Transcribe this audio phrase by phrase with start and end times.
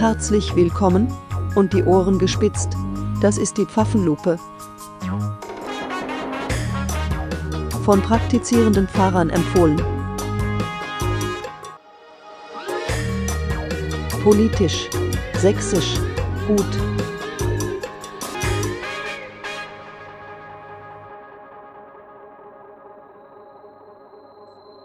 [0.00, 1.14] Herzlich willkommen
[1.56, 2.70] und die Ohren gespitzt.
[3.20, 4.38] Das ist die Pfaffenlupe.
[7.84, 9.76] Von praktizierenden Pfarrern empfohlen.
[14.22, 14.88] Politisch,
[15.34, 15.98] sächsisch,
[16.46, 16.64] gut.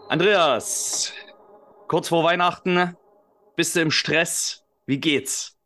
[0.10, 1.14] Andreas,
[1.88, 2.98] kurz vor Weihnachten,
[3.56, 4.65] bist du im Stress?
[4.86, 5.58] Wie geht's?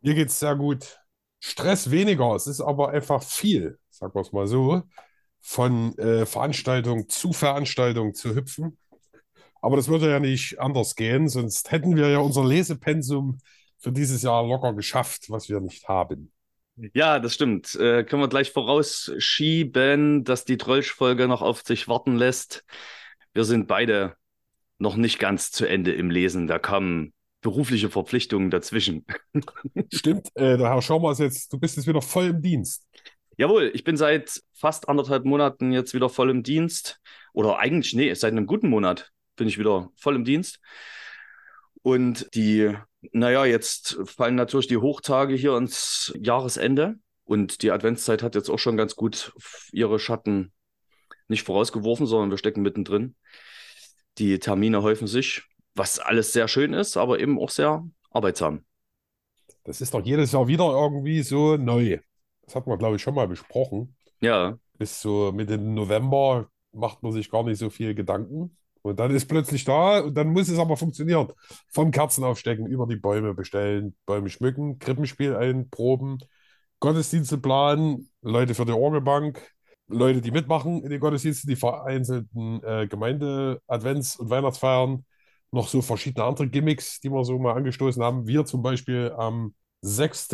[0.00, 1.00] Mir geht's sehr gut.
[1.40, 4.82] Stress weniger, es ist aber einfach viel, sagen wir es mal so,
[5.40, 8.78] von äh, Veranstaltung zu Veranstaltung zu hüpfen.
[9.60, 13.38] Aber das würde ja nicht anders gehen, sonst hätten wir ja unser Lesepensum
[13.78, 16.32] für dieses Jahr locker geschafft, was wir nicht haben.
[16.94, 17.74] Ja, das stimmt.
[17.74, 22.64] Äh, können wir gleich vorausschieben, dass die Trollsch-Folge noch auf sich warten lässt.
[23.32, 24.16] Wir sind beide
[24.78, 26.46] noch nicht ganz zu Ende im Lesen.
[26.46, 29.04] Da kamen berufliche Verpflichtungen dazwischen.
[29.92, 32.86] Stimmt, äh, der Herr Schaumer ist jetzt, du bist jetzt wieder voll im Dienst.
[33.36, 37.00] Jawohl, ich bin seit fast anderthalb Monaten jetzt wieder voll im Dienst.
[37.32, 40.58] Oder eigentlich, nee, seit einem guten Monat bin ich wieder voll im Dienst.
[41.82, 42.74] Und die,
[43.12, 46.96] naja, jetzt fallen natürlich die Hochtage hier ins Jahresende.
[47.24, 49.32] Und die Adventszeit hat jetzt auch schon ganz gut
[49.70, 50.52] ihre Schatten
[51.28, 53.14] nicht vorausgeworfen, sondern wir stecken mittendrin.
[54.18, 55.47] Die Termine häufen sich
[55.78, 58.64] was alles sehr schön ist, aber eben auch sehr arbeitsam.
[59.64, 61.98] Das ist doch jedes Jahr wieder irgendwie so neu.
[62.42, 63.94] Das hat man, glaube ich, schon mal besprochen.
[64.20, 64.58] Ja.
[64.78, 68.56] Bis so Mitte November macht man sich gar nicht so viel Gedanken.
[68.82, 71.32] Und dann ist plötzlich da und dann muss es aber funktionieren.
[71.68, 76.18] Vom Kerzen aufstecken, über die Bäume bestellen, Bäume schmücken, Krippenspiel einproben,
[76.80, 79.42] Gottesdienste planen, Leute für die Orgelbank,
[79.88, 85.04] Leute, die mitmachen in den Gottesdiensten, die vereinzelten äh, Gemeinde-Advents- und Weihnachtsfeiern,
[85.50, 88.26] noch so verschiedene andere Gimmicks, die wir so mal angestoßen haben.
[88.26, 90.28] Wir zum Beispiel am 6.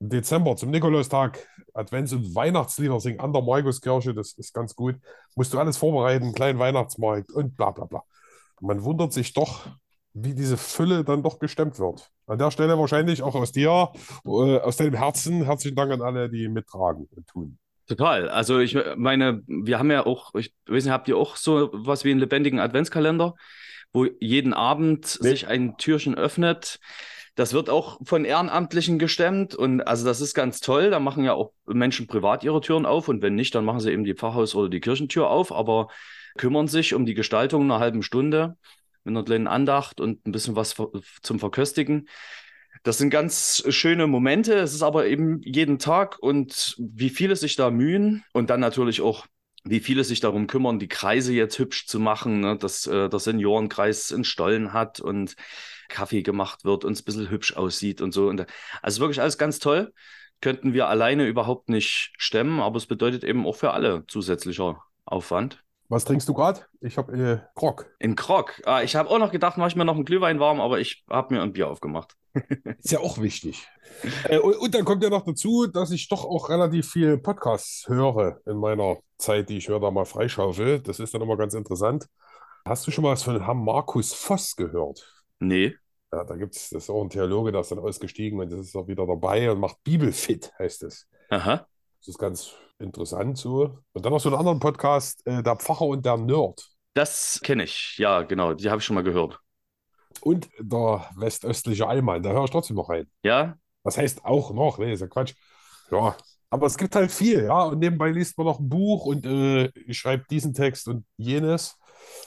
[0.00, 4.14] Dezember zum Nikolaustag Advents- und Weihnachtslieder singen an der Markuskirche.
[4.14, 4.96] Das ist ganz gut.
[5.34, 8.02] Musst du alles vorbereiten, kleinen Weihnachtsmarkt und bla bla bla.
[8.60, 9.66] Man wundert sich doch,
[10.12, 12.10] wie diese Fülle dann doch gestemmt wird.
[12.26, 13.90] An der Stelle wahrscheinlich auch aus dir,
[14.24, 17.58] äh, aus deinem Herzen, herzlichen Dank an alle, die mittragen und tun.
[17.86, 18.28] Total.
[18.30, 22.04] Also ich meine, wir haben ja auch, ich weiß nicht, habt ihr auch so was
[22.04, 23.34] wie einen lebendigen Adventskalender?
[23.94, 25.30] Wo jeden Abend nee.
[25.30, 26.80] sich ein Türchen öffnet.
[27.36, 30.90] Das wird auch von Ehrenamtlichen gestemmt und also das ist ganz toll.
[30.90, 33.90] Da machen ja auch Menschen privat ihre Türen auf und wenn nicht, dann machen sie
[33.90, 35.88] eben die Pfarrhaus- oder die Kirchentür auf, aber
[36.36, 38.56] kümmern sich um die Gestaltung einer halben Stunde
[39.04, 40.74] mit einer kleinen Andacht und ein bisschen was
[41.22, 42.08] zum Verköstigen.
[42.82, 44.54] Das sind ganz schöne Momente.
[44.54, 49.00] Es ist aber eben jeden Tag und wie viele sich da mühen und dann natürlich
[49.00, 49.26] auch
[49.64, 52.56] wie viele sich darum kümmern, die Kreise jetzt hübsch zu machen, ne?
[52.58, 55.36] dass äh, der Seniorenkreis einen Stollen hat und
[55.88, 58.28] Kaffee gemacht wird und es ein bisschen hübsch aussieht und so.
[58.28, 58.46] Und,
[58.82, 59.92] also wirklich alles ganz toll.
[60.40, 65.63] Könnten wir alleine überhaupt nicht stemmen, aber es bedeutet eben auch für alle zusätzlicher Aufwand.
[65.88, 66.60] Was trinkst du gerade?
[66.80, 67.86] Ich habe äh, Krog.
[67.98, 68.60] In Krog.
[68.64, 71.04] Ah, ich habe auch noch gedacht, mache ich mir noch einen Glühwein warm, aber ich
[71.10, 72.16] habe mir ein Bier aufgemacht.
[72.82, 73.68] Ist ja auch wichtig.
[74.24, 77.86] Äh, und, und, dann kommt ja noch dazu, dass ich doch auch relativ viel Podcasts
[77.88, 80.80] höre in meiner Zeit, die ich höre, da mal freischaufel.
[80.80, 82.06] Das ist dann immer ganz interessant.
[82.66, 85.24] Hast du schon mal was von Herrn Markus Voss gehört?
[85.38, 85.74] Nee.
[86.10, 88.60] Ja, da gibt es, das ist auch ein Theologe, der ist dann ausgestiegen und das
[88.60, 91.08] ist auch wieder dabei und macht Bibelfit, heißt es.
[91.28, 91.66] Aha.
[92.04, 93.78] Das ist ganz interessant so.
[93.94, 96.62] Und dann noch so einen anderen Podcast, äh, Der Pfarrer und der Nerd.
[96.92, 99.40] Das kenne ich, ja, genau, die habe ich schon mal gehört.
[100.20, 103.10] Und der westöstliche Allmann, da höre ich trotzdem noch rein.
[103.22, 103.56] Ja?
[103.84, 105.32] Das heißt auch noch, nee, ist ja Quatsch.
[105.90, 106.14] Ja,
[106.50, 107.62] aber es gibt halt viel, ja.
[107.64, 111.78] Und nebenbei liest man noch ein Buch und äh, schreibt diesen Text und jenes.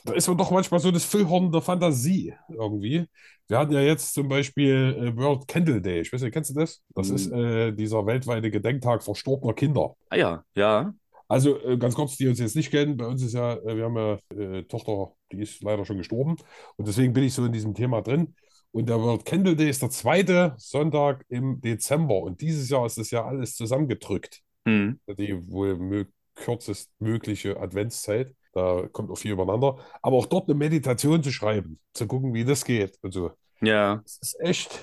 [0.06, 3.06] Da ist man doch manchmal so das Füllhorn der Fantasie irgendwie.
[3.48, 6.02] Wir hatten ja jetzt zum Beispiel äh, World Candle Day.
[6.02, 6.82] Ich weiß nicht, kennst du das?
[6.96, 7.16] Das mhm.
[7.16, 9.96] ist äh, dieser weltweite Gedenktag verstorbener Kinder.
[10.10, 10.94] Ah ja, ja.
[11.28, 13.86] Also äh, ganz kurz, die uns jetzt nicht kennen, bei uns ist ja, äh, wir
[13.86, 16.38] haben ja äh, Tochter, die ist leider schon gestorben.
[16.78, 18.34] Und deswegen bin ich so in diesem Thema drin.
[18.72, 22.22] Und der World Candle Day ist der zweite Sonntag im Dezember.
[22.22, 24.42] Und dieses Jahr ist das ja alles zusammengedrückt.
[24.66, 25.00] Mhm.
[25.08, 28.34] Die wohl kürzest mögliche Adventszeit.
[28.58, 29.78] Da kommt auch viel übereinander.
[30.02, 33.32] Aber auch dort eine Meditation zu schreiben, zu gucken, wie das geht und so.
[33.62, 34.02] Ja.
[34.04, 34.80] Es ist echt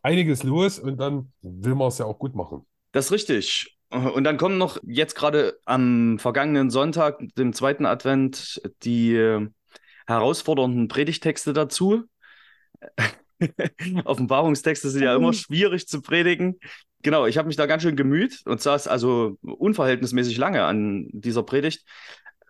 [0.00, 2.64] einiges los und dann will man es ja auch gut machen.
[2.92, 3.76] Das ist richtig.
[3.90, 9.48] Und dann kommen noch jetzt gerade am vergangenen Sonntag, dem zweiten Advent, die äh,
[10.06, 12.04] herausfordernden Predigtexte dazu.
[14.04, 16.60] Offenbarungstexte sind ja immer schwierig zu predigen.
[17.02, 21.42] Genau, ich habe mich da ganz schön gemüht und saß also unverhältnismäßig lange an dieser
[21.42, 21.84] Predigt.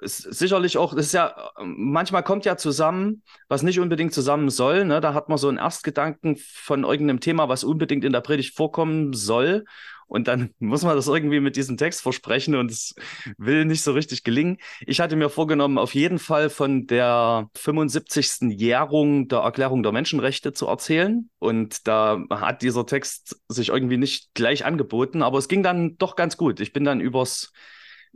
[0.00, 4.84] Sicherlich auch, das ist ja, manchmal kommt ja zusammen, was nicht unbedingt zusammen soll.
[4.84, 5.00] Ne?
[5.00, 9.12] Da hat man so einen Erstgedanken von irgendeinem Thema, was unbedingt in der Predigt vorkommen
[9.12, 9.64] soll.
[10.06, 12.94] Und dann muss man das irgendwie mit diesem Text versprechen und es
[13.38, 14.58] will nicht so richtig gelingen.
[14.87, 18.58] Ich hatte mir vorgenommen, auf jeden Fall von der 75.
[18.58, 21.31] Jährung der Erklärung der Menschenrechte zu erzählen.
[21.38, 26.16] Und da hat dieser Text sich irgendwie nicht gleich angeboten, aber es ging dann doch
[26.16, 26.60] ganz gut.
[26.60, 27.52] Ich bin dann übers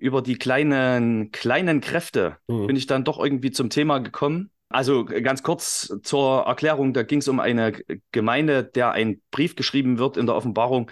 [0.00, 2.66] über die kleinen, kleinen Kräfte mhm.
[2.66, 4.50] bin ich dann doch irgendwie zum Thema gekommen.
[4.68, 7.72] Also ganz kurz zur Erklärung, da ging es um eine
[8.12, 10.90] Gemeinde, der ein Brief geschrieben wird in der Offenbarung,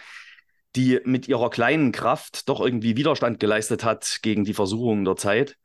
[0.74, 5.56] die mit ihrer kleinen Kraft doch irgendwie Widerstand geleistet hat gegen die Versuchungen der Zeit.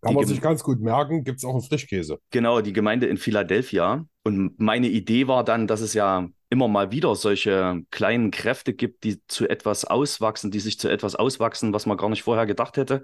[0.00, 2.18] Kann man sich ganz gut merken, gibt es auch einen Frischkäse.
[2.30, 4.06] Genau, die Gemeinde in Philadelphia.
[4.22, 9.04] Und meine Idee war dann, dass es ja immer mal wieder solche kleinen Kräfte gibt,
[9.04, 12.76] die zu etwas auswachsen, die sich zu etwas auswachsen, was man gar nicht vorher gedacht
[12.76, 13.02] hätte.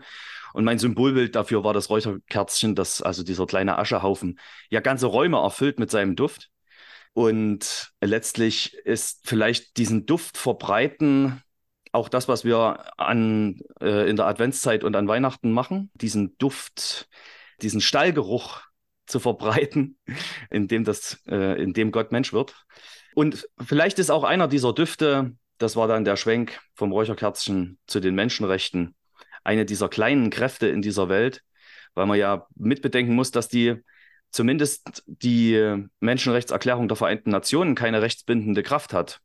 [0.55, 4.39] Und mein Symbolbild dafür war das Räucherkerzchen, das, also dieser kleine Aschehaufen,
[4.71, 6.51] ja ganze Räume erfüllt mit seinem Duft.
[7.13, 11.43] Und letztlich ist vielleicht diesen Duft verbreiten
[11.95, 17.09] auch das, was wir an, äh, in der Adventszeit und an Weihnachten machen, diesen Duft,
[17.63, 18.63] diesen Stallgeruch
[19.07, 19.97] zu verbreiten,
[20.51, 22.55] indem, das, äh, indem Gott Mensch wird.
[23.15, 28.01] Und vielleicht ist auch einer dieser Düfte, das war dann der Schwenk vom Räucherkerzchen zu
[28.01, 28.95] den Menschenrechten,
[29.45, 31.43] eine dieser kleinen Kräfte in dieser Welt,
[31.95, 33.77] weil man ja mitbedenken muss, dass die
[34.31, 39.21] zumindest die Menschenrechtserklärung der Vereinten Nationen keine rechtsbindende Kraft hat.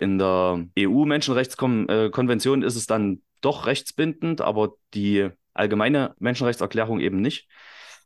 [0.00, 7.46] In der EU-Menschenrechtskonvention ist es dann doch rechtsbindend, aber die allgemeine Menschenrechtserklärung eben nicht.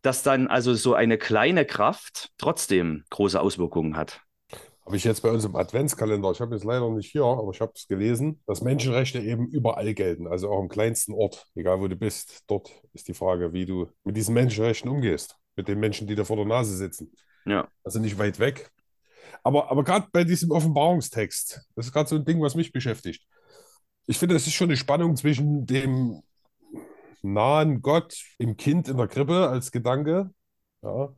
[0.01, 4.21] Dass dann also so eine kleine Kraft trotzdem große Auswirkungen hat.
[4.85, 7.61] Habe ich jetzt bei uns im Adventskalender, ich habe es leider nicht hier, aber ich
[7.61, 11.87] habe es gelesen, dass Menschenrechte eben überall gelten, also auch im kleinsten Ort, egal wo
[11.87, 12.43] du bist.
[12.49, 16.25] Dort ist die Frage, wie du mit diesen Menschenrechten umgehst mit den Menschen, die da
[16.25, 17.13] vor der Nase sitzen.
[17.45, 17.69] Ja.
[17.85, 18.71] Also nicht weit weg.
[19.43, 23.27] Aber, aber gerade bei diesem Offenbarungstext, das ist gerade so ein Ding, was mich beschäftigt.
[24.07, 26.23] Ich finde, es ist schon eine Spannung zwischen dem
[27.23, 30.31] nahen Gott im Kind in der Krippe als Gedanke,
[30.83, 31.15] ja,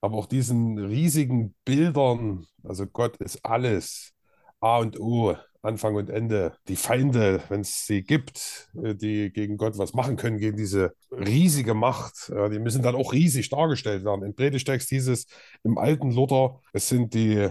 [0.00, 4.12] aber auch diesen riesigen Bildern, also Gott ist alles,
[4.60, 6.54] A und O, Anfang und Ende.
[6.68, 10.94] Die Feinde, wenn es sie gibt, äh, die gegen Gott was machen können, gegen diese
[11.10, 14.24] riesige Macht, die müssen dann auch riesig dargestellt werden.
[14.24, 15.26] Im Predigtext hieß es
[15.62, 17.50] im alten Luther, es sind die äh,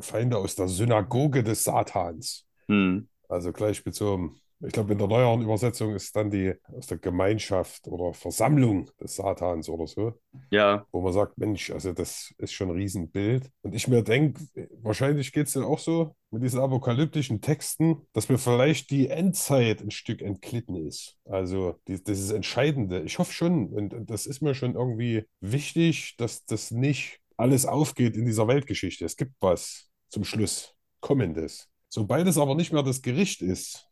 [0.00, 2.46] Feinde aus der Synagoge des Satans.
[2.68, 3.08] Hm.
[3.28, 7.86] Also gleich bezogen ich glaube, in der neueren Übersetzung ist dann die aus der Gemeinschaft
[7.88, 10.18] oder Versammlung des Satans oder so.
[10.50, 10.86] Ja.
[10.92, 13.50] Wo man sagt, Mensch, also das ist schon ein Riesenbild.
[13.62, 14.42] Und ich mir denke,
[14.80, 19.82] wahrscheinlich geht es dann auch so mit diesen apokalyptischen Texten, dass mir vielleicht die Endzeit
[19.82, 21.18] ein Stück entglitten ist.
[21.24, 23.02] Also die, das ist Entscheidende.
[23.02, 27.66] Ich hoffe schon, und, und das ist mir schon irgendwie wichtig, dass das nicht alles
[27.66, 29.04] aufgeht in dieser Weltgeschichte.
[29.04, 31.68] Es gibt was zum Schluss Kommendes.
[31.88, 33.85] Sobald es aber nicht mehr das Gericht ist,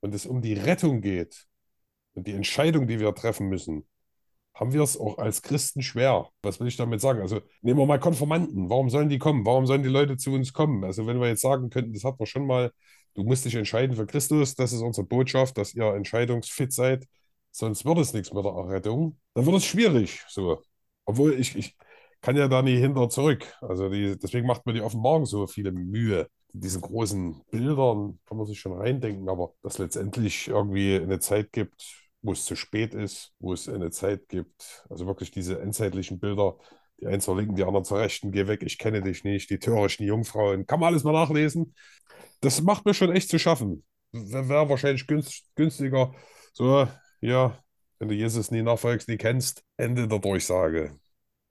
[0.00, 1.46] und es um die Rettung geht
[2.14, 3.86] und die Entscheidung, die wir treffen müssen,
[4.54, 6.28] haben wir es auch als Christen schwer.
[6.42, 7.20] Was will ich damit sagen?
[7.20, 8.68] Also nehmen wir mal Konformanten.
[8.68, 9.46] Warum sollen die kommen?
[9.46, 10.84] Warum sollen die Leute zu uns kommen?
[10.84, 12.72] Also wenn wir jetzt sagen könnten, das hat man schon mal,
[13.14, 17.06] du musst dich entscheiden für Christus, das ist unsere Botschaft, dass ihr entscheidungsfit seid,
[17.52, 19.18] sonst wird es nichts mit der Errettung.
[19.34, 20.24] Dann wird es schwierig.
[20.28, 20.62] So.
[21.04, 21.76] Obwohl ich, ich
[22.20, 23.46] kann ja da nie hinter zurück.
[23.60, 28.46] Also die, deswegen macht mir die Offenbarung so viele Mühe diesen großen Bildern kann man
[28.46, 33.32] sich schon reindenken, aber dass letztendlich irgendwie eine Zeit gibt, wo es zu spät ist,
[33.38, 36.56] wo es eine Zeit gibt, also wirklich diese endzeitlichen Bilder,
[37.00, 39.58] die einen zur Linken, die anderen zur Rechten, geh weg, ich kenne dich nicht, die
[39.58, 41.74] törichten Jungfrauen, kann man alles mal nachlesen.
[42.40, 43.84] Das macht mir schon echt zu schaffen.
[44.12, 45.06] Wäre wahrscheinlich
[45.54, 46.12] günstiger,
[46.52, 46.88] so,
[47.20, 47.58] ja,
[47.98, 50.98] wenn du Jesus nie nachfolgst, nie kennst, Ende der Durchsage.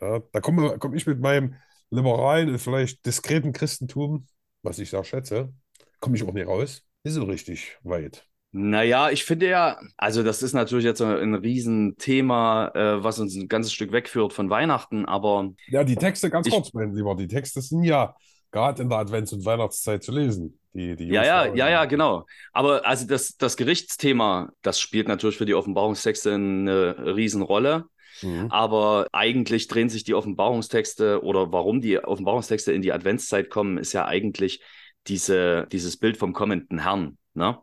[0.01, 1.55] Ja, da komme komm ich mit meinem
[1.89, 4.27] liberalen vielleicht diskreten Christentum
[4.67, 5.53] was ich da schätze,
[5.99, 6.83] komme ich auch nicht raus.
[7.03, 8.27] Ist so richtig weit.
[8.51, 13.47] Naja, ich finde ja, also das ist natürlich jetzt ein Riesenthema, äh, was uns ein
[13.47, 15.51] ganzes Stück wegführt von Weihnachten, aber.
[15.67, 18.15] Ja, die Texte, ganz ich, kurz, mein Lieber, die Texte sind ja
[18.51, 20.59] gerade in der Advents- und Weihnachtszeit zu lesen.
[20.73, 22.25] Die, die ja, ja, ja, ja, genau.
[22.53, 27.85] Aber also das, das Gerichtsthema, das spielt natürlich für die Offenbarungstexte eine Riesenrolle.
[28.21, 28.47] Mhm.
[28.49, 33.93] Aber eigentlich drehen sich die Offenbarungstexte oder warum die Offenbarungstexte in die Adventszeit kommen, ist
[33.93, 34.61] ja eigentlich
[35.07, 37.17] diese, dieses Bild vom kommenden Herrn.
[37.33, 37.57] Ne?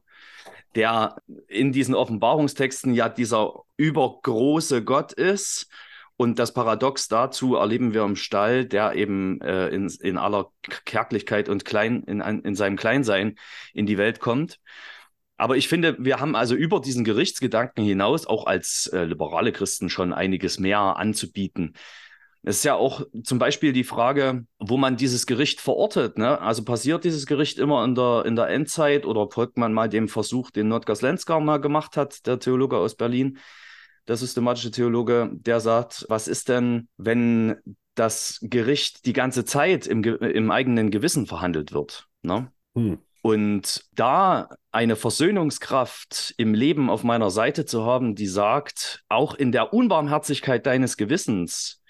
[0.74, 1.16] Der
[1.48, 5.68] in diesen Offenbarungstexten ja dieser übergroße Gott ist.
[6.16, 10.52] Und das Paradox dazu erleben wir im Stall, der eben äh, in, in aller
[10.84, 13.34] Kärglichkeit und klein, in, in seinem Kleinsein
[13.72, 14.60] in die Welt kommt.
[15.36, 19.90] Aber ich finde, wir haben also über diesen Gerichtsgedanken hinaus auch als äh, liberale Christen
[19.90, 21.74] schon einiges mehr anzubieten.
[22.46, 26.18] Es ist ja auch zum Beispiel die Frage, wo man dieses Gericht verortet.
[26.18, 26.38] Ne?
[26.40, 30.08] Also passiert dieses Gericht immer in der, in der Endzeit oder folgt man mal dem
[30.08, 33.38] Versuch, den Notgas Lenskar mal gemacht hat, der Theologe aus Berlin,
[34.08, 37.56] der systematische Theologe, der sagt, was ist denn, wenn
[37.94, 42.08] das Gericht die ganze Zeit im, im eigenen Gewissen verhandelt wird?
[42.22, 42.52] Ne?
[42.74, 42.98] Hm.
[43.26, 49.50] Und da eine Versöhnungskraft im Leben auf meiner Seite zu haben, die sagt, auch in
[49.50, 51.82] der Unbarmherzigkeit deines Gewissens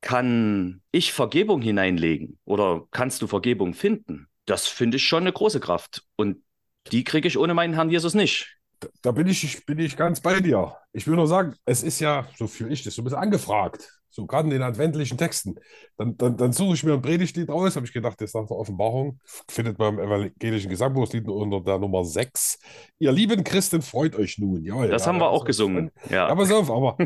[0.00, 4.26] kann ich Vergebung hineinlegen oder kannst du Vergebung finden?
[4.44, 6.02] Das finde ich schon eine große Kraft.
[6.16, 6.42] Und
[6.90, 8.55] die kriege ich ohne meinen Herrn Jesus nicht.
[9.02, 10.76] Da, bin, ich, bin ich ganz bei dir.
[10.92, 13.96] Ich will nur sagen, es ist ja, so fühle ich das, so ein bisschen angefragt.
[14.16, 15.56] So gerade in den adventlichen Texten.
[15.98, 18.46] Dann, dann, dann suche ich mir ein Predigtlied raus, habe ich gedacht, das ist nach
[18.46, 19.20] der Offenbarung.
[19.46, 22.58] Findet man im evangelischen Gesangbuchslied unter der Nummer 6.
[22.98, 24.64] Ihr lieben Christen, freut euch nun.
[24.64, 25.90] Jawohl, das ja, haben wir auch gesungen.
[26.08, 26.28] Ja.
[26.28, 26.96] ja, pass auf, aber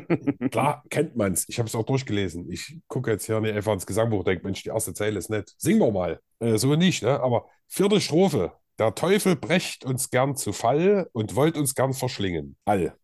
[0.52, 1.48] klar kennt man es.
[1.48, 2.48] Ich habe es auch durchgelesen.
[2.48, 5.52] Ich gucke jetzt hier einfach ins Gesangbuch, denke, Mensch, die erste Zeile ist nett.
[5.58, 6.20] Singen wir mal.
[6.38, 7.18] Äh, so nicht, ne?
[7.20, 8.52] aber vierte Strophe.
[8.80, 12.56] Der Teufel brecht uns gern zu Fall und wollt uns gern verschlingen.
[12.64, 12.96] All.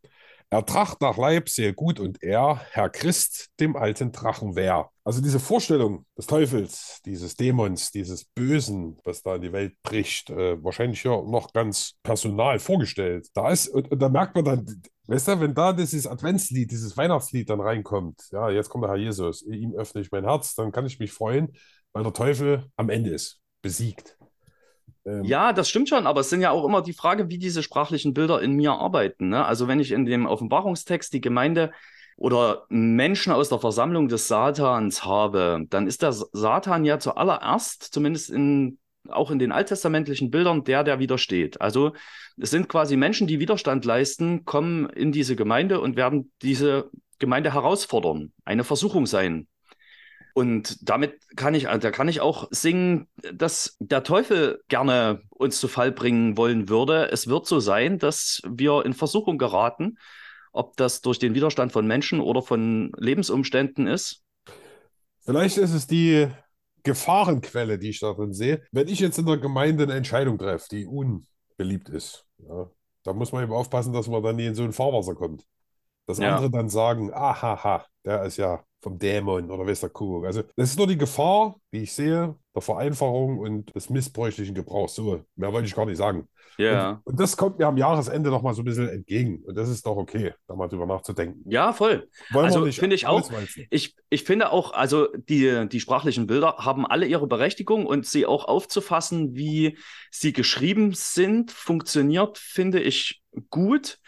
[0.48, 4.88] Er tracht nach Leib sehr gut und er, Herr Christ, dem alten Drachen wehr.
[5.04, 10.30] Also diese Vorstellung des Teufels, dieses Dämons, dieses Bösen, was da in die Welt bricht,
[10.30, 13.28] äh, wahrscheinlich ja noch ganz personal vorgestellt.
[13.34, 16.96] Da ist, und, und da merkt man dann, weißt du, wenn da dieses Adventslied, dieses
[16.96, 20.72] Weihnachtslied dann reinkommt, ja, jetzt kommt der Herr Jesus, ihm öffne ich mein Herz, dann
[20.72, 21.52] kann ich mich freuen,
[21.92, 24.15] weil der Teufel am Ende ist, besiegt.
[25.06, 27.62] Ähm, ja, das stimmt schon, aber es sind ja auch immer die Frage, wie diese
[27.62, 29.28] sprachlichen Bilder in mir arbeiten.
[29.28, 29.44] Ne?
[29.44, 31.70] Also wenn ich in dem Offenbarungstext die Gemeinde
[32.16, 38.30] oder Menschen aus der Versammlung des Satans habe, dann ist der Satan ja zuallererst, zumindest
[38.30, 41.60] in, auch in den alttestamentlichen Bildern, der, der widersteht.
[41.60, 41.92] Also
[42.38, 47.54] es sind quasi Menschen, die Widerstand leisten, kommen in diese Gemeinde und werden diese Gemeinde
[47.54, 49.46] herausfordern, eine Versuchung sein.
[50.36, 55.66] Und damit kann ich, da kann ich auch singen, dass der Teufel gerne uns zu
[55.66, 57.10] Fall bringen wollen würde.
[57.10, 59.96] Es wird so sein, dass wir in Versuchung geraten,
[60.52, 64.24] ob das durch den Widerstand von Menschen oder von Lebensumständen ist.
[65.24, 66.28] Vielleicht ist es die
[66.82, 68.60] Gefahrenquelle, die ich darin sehe.
[68.72, 72.70] Wenn ich jetzt in der Gemeinde eine Entscheidung treffe, die unbeliebt ist, ja,
[73.04, 75.46] da muss man eben aufpassen, dass man dann nie in so ein Fahrwasser kommt.
[76.06, 76.34] Dass ja.
[76.34, 80.26] andere dann sagen, ahaha, der ist ja vom Dämon oder weiß der Kuckuck.
[80.26, 84.94] Also das ist nur die Gefahr, wie ich sehe, der Vereinfachung und des missbräuchlichen Gebrauchs.
[84.94, 86.28] So, mehr wollte ich gar nicht sagen.
[86.58, 86.90] Ja.
[86.90, 89.42] Und, und, das kommt mir am Jahresende noch mal so ein bisschen entgegen.
[89.44, 91.42] Und das ist doch okay, da mal drüber nachzudenken.
[91.50, 92.08] Ja, voll.
[92.30, 93.30] Wollen also finde ich auch.
[93.70, 98.24] Ich, ich finde auch, also die, die sprachlichen Bilder haben alle ihre Berechtigung und sie
[98.24, 99.78] auch aufzufassen, wie
[100.10, 103.98] sie geschrieben sind, funktioniert, finde ich gut.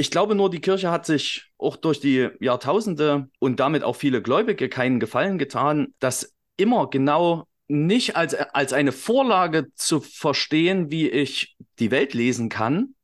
[0.00, 4.22] Ich glaube nur, die Kirche hat sich auch durch die Jahrtausende und damit auch viele
[4.22, 11.08] Gläubige keinen Gefallen getan, das immer genau nicht als, als eine Vorlage zu verstehen, wie
[11.08, 12.94] ich die Welt lesen kann,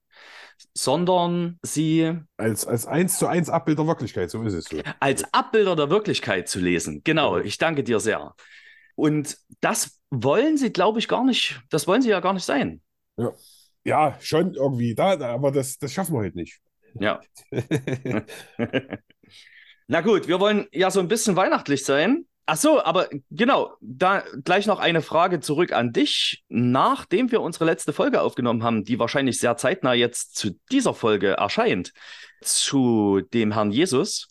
[0.72, 4.78] sondern sie als, als eins zu eins Abbild der Wirklichkeit, so ist es so.
[5.00, 7.02] Als Abbilder der Wirklichkeit zu lesen.
[7.02, 8.36] Genau, ich danke dir sehr.
[8.94, 12.80] Und das wollen sie, glaube ich, gar nicht, das wollen sie ja gar nicht sein.
[13.16, 13.32] Ja,
[13.84, 16.60] ja schon irgendwie, da, aber das, das schaffen wir halt nicht.
[16.98, 17.20] Ja.
[19.86, 22.26] Na gut, wir wollen ja so ein bisschen weihnachtlich sein.
[22.46, 26.44] Ach so, aber genau, da gleich noch eine Frage zurück an dich.
[26.48, 31.32] Nachdem wir unsere letzte Folge aufgenommen haben, die wahrscheinlich sehr zeitnah jetzt zu dieser Folge
[31.32, 31.92] erscheint,
[32.42, 34.28] zu dem Herrn Jesus,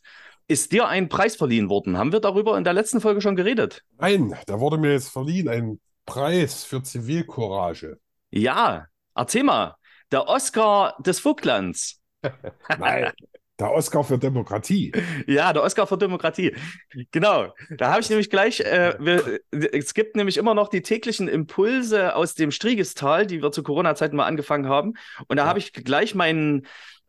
[0.47, 1.97] ist dir ein Preis verliehen worden.
[1.97, 3.83] Haben wir darüber in der letzten Folge schon geredet?
[3.97, 7.97] Nein, da wurde mir jetzt verliehen ein Preis für Zivilcourage.
[8.29, 9.75] Ja, erzähl mal.
[10.11, 12.02] Der Oscar des Vogtlands.
[12.79, 13.11] Nein,
[13.59, 14.91] der Oscar für Demokratie.
[15.27, 16.55] Ja, der Oscar für Demokratie.
[17.11, 17.53] Genau.
[17.77, 22.15] Da habe ich nämlich gleich, äh, wir, es gibt nämlich immer noch die täglichen Impulse
[22.15, 24.93] aus dem Strigestal, die wir zu Corona-Zeiten mal angefangen haben.
[25.27, 25.49] Und da ja.
[25.49, 26.65] habe ich gleich meinen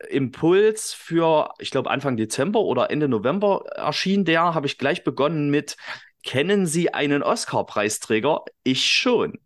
[0.09, 5.51] Impuls für, ich glaube, Anfang Dezember oder Ende November erschien der, habe ich gleich begonnen
[5.51, 5.77] mit
[6.25, 8.45] Kennen Sie einen Oscar-Preisträger?
[8.63, 9.39] Ich schon.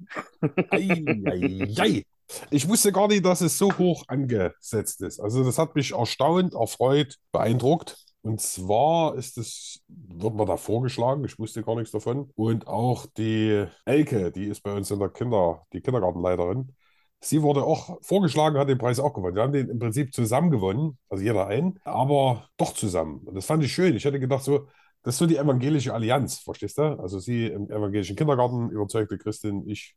[0.71, 2.05] ei, ei, ei.
[2.51, 5.21] Ich wusste gar nicht, dass es so hoch angesetzt ist.
[5.21, 7.97] Also das hat mich erstaunt, erfreut, beeindruckt.
[8.23, 12.31] Und zwar ist es, wird mir da vorgeschlagen, ich wusste gar nichts davon.
[12.35, 16.75] Und auch die Elke, die ist bei uns in der Kinder, die Kindergartenleiterin,
[17.21, 19.35] sie wurde auch vorgeschlagen, hat den Preis auch gewonnen.
[19.37, 23.21] Wir haben den im Prinzip zusammen gewonnen, also jeder einen, aber doch zusammen.
[23.25, 23.97] Und das fand ich schön.
[23.97, 24.69] Ich hätte gedacht, so,
[25.03, 26.83] das ist so die evangelische Allianz, verstehst du?
[27.01, 29.97] Also sie im evangelischen Kindergarten, überzeugte Christin, ich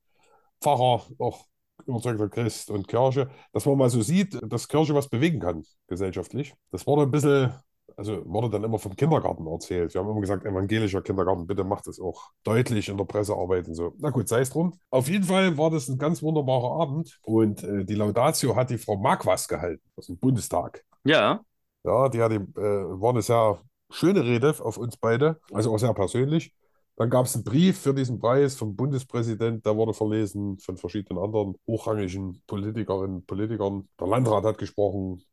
[0.62, 1.46] Pfarrer, auch
[1.88, 6.54] überzeugter Christ und Kirche, dass man mal so sieht, dass Kirche was bewegen kann, gesellschaftlich.
[6.72, 7.54] Das wurde ein bisschen,
[7.96, 9.94] also wurde dann immer vom Kindergarten erzählt.
[9.94, 13.76] Wir haben immer gesagt, evangelischer Kindergarten, bitte macht es auch deutlich in der Pressearbeit und
[13.76, 13.94] so.
[14.00, 14.74] Na gut, sei es drum.
[14.90, 18.78] Auf jeden Fall war das ein ganz wunderbarer Abend und äh, die Laudatio hat die
[18.78, 20.84] Frau Marquas gehalten aus dem Bundestag.
[21.04, 21.42] Ja,
[21.84, 23.60] Ja, die, hat die äh, war eine sehr
[23.90, 26.54] schöne Rede auf uns beide, also auch sehr persönlich.
[27.02, 31.18] Dann gab es einen Brief für diesen Preis vom Bundespräsident, der wurde verlesen von verschiedenen
[31.18, 33.90] anderen hochrangigen Politikerinnen und Politikern.
[34.00, 35.24] Der Landrat hat gesprochen.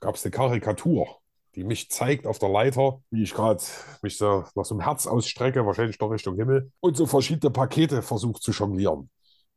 [0.00, 1.18] Gab es eine Karikatur,
[1.56, 3.62] die mich zeigt auf der Leiter, wie ich gerade
[4.00, 8.00] mich so nach so einem Herz ausstrecke, wahrscheinlich doch Richtung Himmel, und so verschiedene Pakete
[8.00, 9.10] versucht zu jonglieren.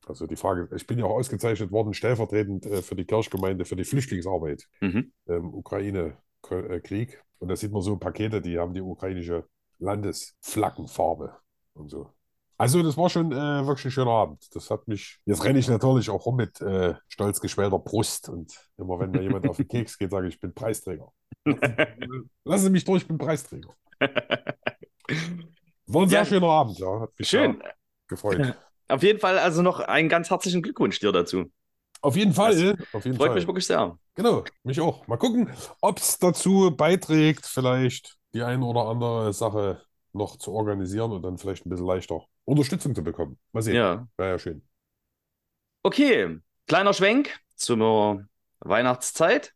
[0.05, 3.77] Also die Frage, ich bin ja auch ausgezeichnet worden, stellvertretend äh, für die Kirchgemeinde, für
[3.77, 5.13] die Flüchtlingsarbeit mhm.
[5.27, 7.23] im Ukraine-Krieg.
[7.39, 9.45] Und da sieht man so Pakete, die haben die ukrainische
[9.79, 11.37] Landesflaggenfarbe
[11.73, 12.09] und so.
[12.57, 14.47] Also, das war schon äh, wirklich ein schöner Abend.
[14.55, 15.19] Das hat mich.
[15.25, 18.29] Jetzt renne ich natürlich auch rum mit äh, stolz geschwellter Brust.
[18.29, 21.11] Und immer wenn mir jemand auf den Keks geht, sage ich, ich bin Preisträger.
[22.45, 23.75] Lassen Sie mich durch, ich bin Preisträger.
[25.87, 26.25] War ein sehr Ja.
[26.25, 27.01] schöner Abend, ja.
[27.01, 27.57] Hat mich schön.
[27.59, 27.73] sehr
[28.07, 28.55] gefreut.
[28.87, 31.45] Auf jeden Fall also noch einen ganz herzlichen Glückwunsch dir dazu.
[32.01, 32.75] Auf jeden Fall.
[32.91, 33.35] Auf jeden Freut Fall.
[33.35, 33.97] mich wirklich sehr.
[34.15, 35.07] Genau, mich auch.
[35.07, 35.49] Mal gucken,
[35.81, 39.81] ob es dazu beiträgt, vielleicht die eine oder andere Sache
[40.13, 43.37] noch zu organisieren und dann vielleicht ein bisschen leichter Unterstützung zu bekommen.
[43.51, 43.75] Mal sehen.
[43.75, 44.07] Ja.
[44.17, 44.67] Wäre ja schön.
[45.83, 48.25] Okay, kleiner Schwenk zur
[48.59, 49.53] Weihnachtszeit.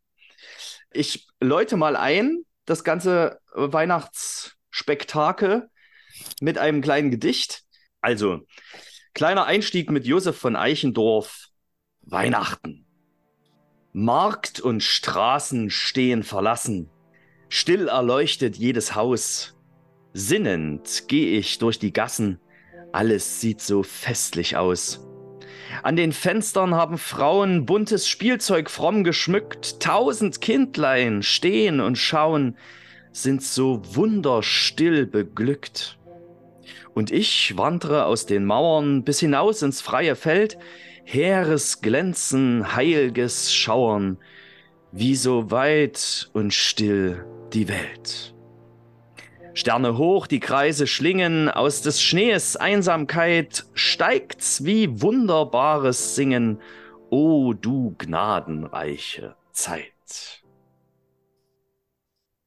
[0.92, 5.70] Ich läute mal ein, das ganze Weihnachtsspektakel
[6.42, 7.64] mit einem kleinen Gedicht.
[8.02, 8.42] Also,
[9.14, 11.50] kleiner Einstieg mit Josef von Eichendorff.
[12.02, 12.86] Weihnachten.
[13.92, 16.90] Markt und Straßen stehen verlassen.
[17.50, 19.57] Still erleuchtet jedes Haus.
[20.20, 22.40] Sinnend gehe ich durch die Gassen.
[22.92, 25.06] Alles sieht so festlich aus.
[25.84, 29.80] An den Fenstern haben Frauen buntes Spielzeug fromm geschmückt.
[29.80, 32.58] Tausend Kindlein stehen und schauen,
[33.12, 36.00] sind so wunderstill beglückt.
[36.96, 40.58] Und ich wandre aus den Mauern bis hinaus ins freie Feld,
[41.04, 44.18] heeres Glänzen, heilges Schauern,
[44.92, 48.34] wie so weit und still die Welt.
[49.58, 56.62] Sterne hoch, die Kreise schlingen, aus des Schnees Einsamkeit steigt's wie wunderbares Singen,
[57.10, 60.44] o du gnadenreiche Zeit.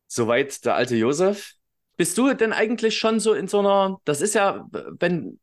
[0.06, 1.54] Soweit der alte Josef.
[1.96, 5.40] Bist du denn eigentlich schon so in so einer, das ist ja, wenn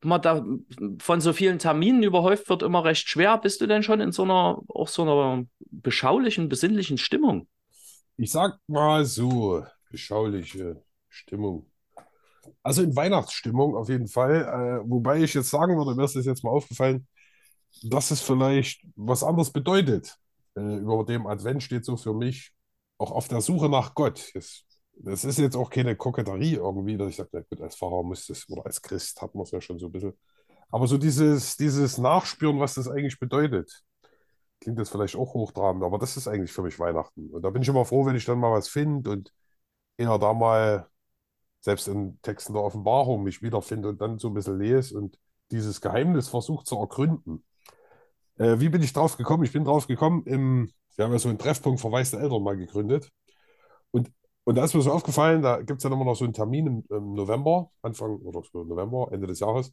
[0.00, 0.42] man da
[1.00, 3.36] von so vielen Terminen überhäuft wird, immer recht schwer.
[3.36, 7.46] Bist du denn schon in so einer, auch so einer beschaulichen, besinnlichen Stimmung?
[8.16, 10.82] Ich sag mal so, beschauliche
[11.14, 11.70] Stimmung.
[12.62, 14.82] Also in Weihnachtsstimmung auf jeden Fall.
[14.84, 17.06] Äh, wobei ich jetzt sagen würde, mir ist das jetzt mal aufgefallen,
[17.82, 20.16] dass es vielleicht was anderes bedeutet.
[20.56, 22.52] Äh, über dem Advent steht so für mich
[22.98, 24.30] auch auf der Suche nach Gott.
[24.34, 28.02] Das, das ist jetzt auch keine Koketterie irgendwie, dass ich sage, na gut, als Pfarrer
[28.02, 30.12] muss das, oder als Christ hat man es ja schon so ein bisschen.
[30.70, 33.82] Aber so dieses, dieses Nachspüren, was das eigentlich bedeutet.
[34.60, 37.28] Klingt jetzt vielleicht auch hochtrabend, aber das ist eigentlich für mich Weihnachten.
[37.30, 39.32] Und da bin ich immer froh, wenn ich dann mal was finde und
[39.96, 40.88] eher da mal
[41.64, 45.18] selbst in Texten der Offenbarung mich wiederfinde und dann so ein bisschen lese und
[45.50, 47.42] dieses Geheimnis versucht zu ergründen.
[48.36, 49.44] Äh, wie bin ich drauf gekommen?
[49.44, 53.10] Ich bin drauf gekommen, im, wir haben ja so einen Treffpunkt verwaiste Eltern mal gegründet.
[53.92, 54.12] Und,
[54.44, 56.66] und da ist mir so aufgefallen, da gibt es dann immer noch so einen Termin
[56.66, 59.72] im, im November, Anfang oder so November, Ende des Jahres.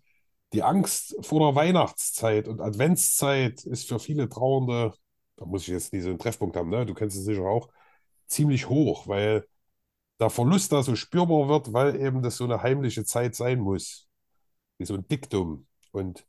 [0.53, 4.93] Die Angst vor der Weihnachtszeit und Adventszeit ist für viele Trauernde,
[5.35, 6.85] da muss ich jetzt nie so einen Treffpunkt haben, ne?
[6.85, 7.67] Du kennst es sicher auch,
[8.27, 9.45] ziemlich hoch, weil
[10.21, 14.07] der Verlust da so spürbar wird, weil eben das so eine heimliche Zeit sein muss.
[14.77, 15.65] Wie so ein Diktum.
[15.91, 16.25] Und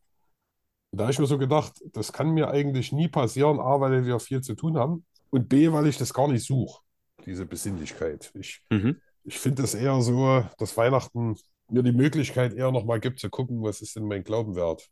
[0.93, 4.19] da habe ich mir so gedacht, das kann mir eigentlich nie passieren, A, weil wir
[4.19, 6.83] viel zu tun haben und B, weil ich das gar nicht suche,
[7.27, 8.33] diese Besinnlichkeit.
[8.35, 9.01] Ich, Mhm.
[9.25, 11.37] ich finde es eher so, dass Weihnachten
[11.69, 14.89] mir die Möglichkeit eher nochmal gibt zu gucken, was ist denn mein Glauben wert?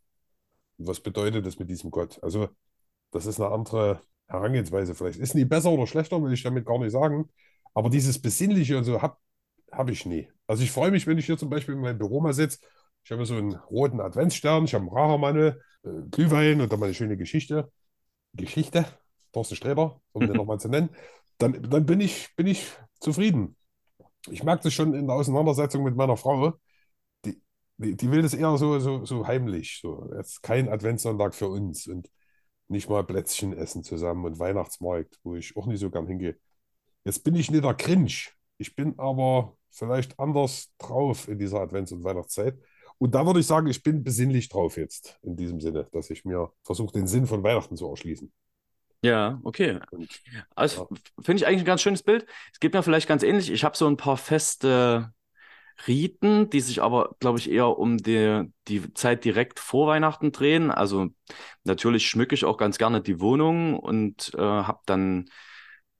[0.77, 2.21] Und was bedeutet das mit diesem Gott?
[2.23, 2.49] Also,
[3.11, 5.19] das ist eine andere Herangehensweise vielleicht.
[5.19, 7.29] Ist nie besser oder schlechter, will ich damit gar nicht sagen.
[7.73, 9.17] Aber dieses Besinnliche und so habe
[9.71, 10.29] hab ich nie.
[10.47, 12.59] Also ich freue mich, wenn ich hier zum Beispiel in meinem Büro mal sitze.
[13.03, 16.93] Ich habe so einen roten Adventsstern, ich habe einen Rachermantel, äh, Glühwein und dann meine
[16.93, 17.71] schöne Geschichte.
[18.33, 18.85] Geschichte,
[19.31, 20.89] Thorsten Sträter, um den nochmal zu nennen.
[21.37, 22.67] Dann, dann bin ich, bin ich
[22.99, 23.55] zufrieden.
[24.29, 26.53] Ich merke das schon in der Auseinandersetzung mit meiner Frau.
[27.25, 27.41] Die,
[27.77, 29.79] die, die will das eher so, so, so heimlich.
[29.81, 30.11] So.
[30.15, 32.09] Jetzt kein Adventssonntag für uns und
[32.67, 36.37] nicht mal Plätzchen essen zusammen und Weihnachtsmarkt, wo ich auch nicht so gern hingehe.
[37.03, 38.11] Jetzt bin ich nicht der Cringe.
[38.57, 42.57] Ich bin aber vielleicht anders drauf in dieser Advents- und Weihnachtszeit.
[42.97, 46.23] Und da würde ich sagen, ich bin besinnlich drauf jetzt, in diesem Sinne, dass ich
[46.23, 48.31] mir versuche, den Sinn von Weihnachten zu erschließen.
[49.03, 49.79] Ja, okay.
[49.89, 50.21] Und
[50.55, 50.89] Also
[51.23, 52.27] finde ich eigentlich ein ganz schönes Bild.
[52.53, 53.49] Es geht mir vielleicht ganz ähnlich.
[53.49, 55.11] Ich habe so ein paar feste
[55.87, 60.71] Riten, die sich aber, glaube ich, eher um die, die Zeit direkt vor Weihnachten drehen.
[60.71, 61.09] Also
[61.63, 65.25] natürlich schmücke ich auch ganz gerne die Wohnung und äh, habe dann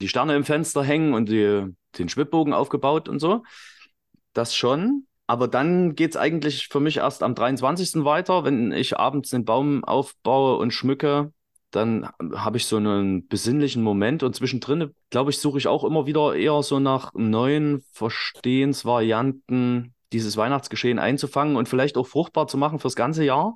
[0.02, 1.66] die Sterne im Fenster hängen und die,
[1.98, 3.42] den Schwibbogen aufgebaut und so.
[4.34, 5.06] Das schon.
[5.26, 8.04] Aber dann geht es eigentlich für mich erst am 23.
[8.04, 11.32] weiter, wenn ich abends den Baum aufbaue und schmücke.
[11.70, 16.06] Dann habe ich so einen besinnlichen Moment und zwischendrin, glaube ich, suche ich auch immer
[16.06, 22.78] wieder eher so nach neuen Verstehensvarianten, dieses Weihnachtsgeschehen einzufangen und vielleicht auch fruchtbar zu machen
[22.78, 23.54] fürs ganze Jahr.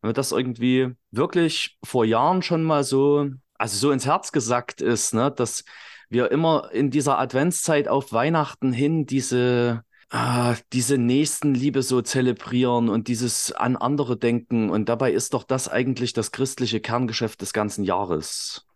[0.00, 4.80] Wenn mir das irgendwie wirklich vor Jahren schon mal so, also so ins Herz gesackt
[4.80, 5.64] ist, ne, dass
[6.08, 13.08] wir immer in dieser Adventszeit auf Weihnachten hin diese ah, diese Nächstenliebe so zelebrieren und
[13.08, 14.70] dieses an andere denken.
[14.70, 18.66] Und dabei ist doch das eigentlich das christliche Kerngeschäft des ganzen Jahres.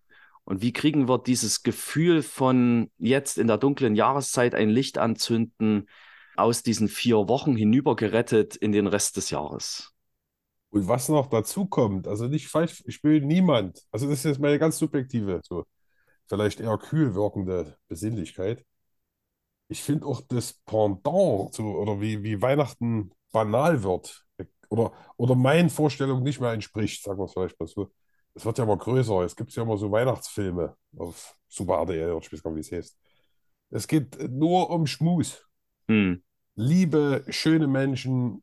[0.45, 5.89] Und wie kriegen wir dieses Gefühl von jetzt in der dunklen Jahreszeit ein Licht anzünden,
[6.37, 9.92] aus diesen vier Wochen hinübergerettet in den Rest des Jahres?
[10.73, 14.41] Und was noch dazu kommt, also nicht falsch, ich will niemand, also das ist jetzt
[14.41, 15.65] meine ganz subjektive, so
[16.29, 18.65] vielleicht eher kühl wirkende Besinnlichkeit.
[19.69, 24.25] Ich finde auch das Pendant, so, oder wie, wie Weihnachten banal wird,
[24.71, 27.93] oder, oder meinen Vorstellungen nicht mehr entspricht, sagen wir es vielleicht mal so.
[28.35, 29.21] Es wird ja immer größer.
[29.25, 32.77] Es gibt ja immer so Weihnachtsfilme auf Super RTL, oder ich weiß gar nicht, wie
[32.77, 32.99] es heißt.
[33.69, 35.47] Es geht nur um Schmus.
[35.89, 36.23] Hm.
[36.55, 38.43] Liebe, schöne Menschen,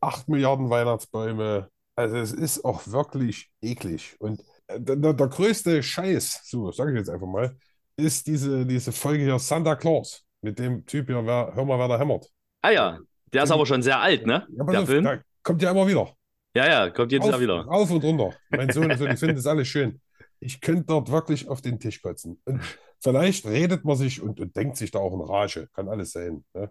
[0.00, 1.70] acht Milliarden Weihnachtsbäume.
[1.96, 4.16] Also es ist auch wirklich eklig.
[4.18, 7.56] Und der, der, der größte Scheiß, so sage ich jetzt einfach mal,
[7.96, 11.88] ist diese, diese Folge hier Santa Claus mit dem Typ hier, wer, hör mal, wer
[11.88, 12.30] da hämmert.
[12.62, 12.98] Ah ja,
[13.32, 14.46] der ist aber schon sehr alt, ne?
[14.56, 15.04] Ja, Der auf, Film.
[15.04, 16.10] da kommt ja immer wieder.
[16.54, 17.66] Ja, ja, kommt jedes Auf, Jahr wieder.
[17.68, 18.34] auf und runter.
[18.50, 20.00] Mein Sohn und so, die finden das alles schön.
[20.40, 22.40] Ich könnte dort wirklich auf den Tisch kotzen.
[22.44, 22.60] Und
[23.00, 25.68] vielleicht redet man sich und, und denkt sich da auch in Rage.
[25.74, 26.44] Kann alles sein.
[26.54, 26.70] Ne?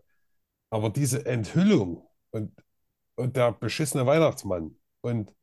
[0.69, 2.51] Aber diese Enthüllung und,
[3.19, 5.35] und der beschissene Weihnachtsmann und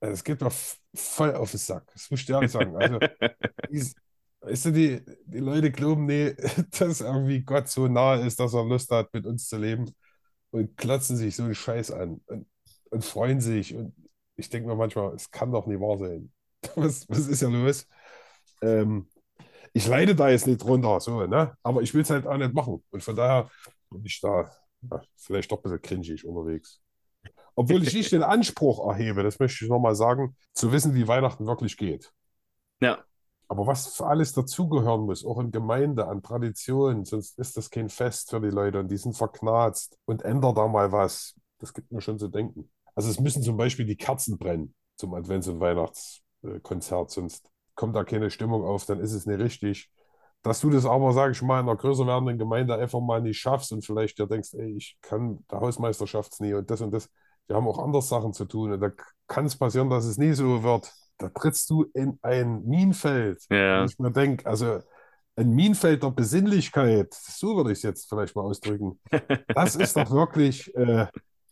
[0.00, 0.50] äh, es geht mir
[0.94, 1.86] voll auf den Sack.
[1.92, 2.76] Das muss ich dir sagen.
[2.76, 3.02] Also,
[3.70, 3.94] dies-
[4.40, 6.34] weißt du, die, die Leute glauben, nee,
[6.78, 9.90] dass irgendwie Gott so nahe ist, dass er Lust hat, mit uns zu leben
[10.50, 12.46] und klotzen sich so einen Scheiß an und,
[12.90, 13.74] und freuen sich.
[13.76, 13.94] Und
[14.36, 16.32] ich denke mir manchmal, es kann doch nicht wahr sein.
[16.76, 17.86] Was, was ist ja los?
[18.62, 19.08] Ähm,
[19.74, 21.56] ich leide da jetzt nicht drunter, so, ne?
[21.62, 22.82] Aber ich will es halt auch nicht machen.
[22.90, 23.50] Und von daher
[23.90, 24.50] bin ich da
[24.90, 26.80] ja, vielleicht doch ein bisschen cringig unterwegs.
[27.58, 31.46] Obwohl ich nicht den Anspruch erhebe, das möchte ich nochmal sagen, zu wissen, wie Weihnachten
[31.46, 32.12] wirklich geht.
[32.80, 33.04] Ja,
[33.48, 37.88] Aber was für alles dazugehören muss, auch in Gemeinde, an Traditionen, sonst ist das kein
[37.88, 41.34] Fest für die Leute und die sind verknarzt und ändert da mal was.
[41.58, 42.70] Das gibt mir schon zu denken.
[42.94, 48.04] Also es müssen zum Beispiel die Kerzen brennen zum Advents- und Weihnachtskonzert, sonst kommt da
[48.04, 49.90] keine Stimmung auf, dann ist es nicht richtig.
[50.42, 53.38] Dass du das aber, sage ich mal, in einer größer werdenden Gemeinde einfach mal nicht
[53.38, 56.80] schaffst und vielleicht dir denkst, ey, ich kann, der Hausmeister schafft es nie und das
[56.80, 57.08] und das.
[57.48, 58.90] Wir haben auch andere Sachen zu tun und da
[59.26, 60.92] kann es passieren, dass es nie so wird.
[61.16, 63.42] Da trittst du in ein Minenfeld.
[63.50, 63.84] Ja.
[63.84, 64.80] Ich mir denke, also
[65.34, 69.00] ein Minenfeld der Besinnlichkeit, so würde ich es jetzt vielleicht mal ausdrücken.
[69.54, 71.06] Das ist doch wirklich äh,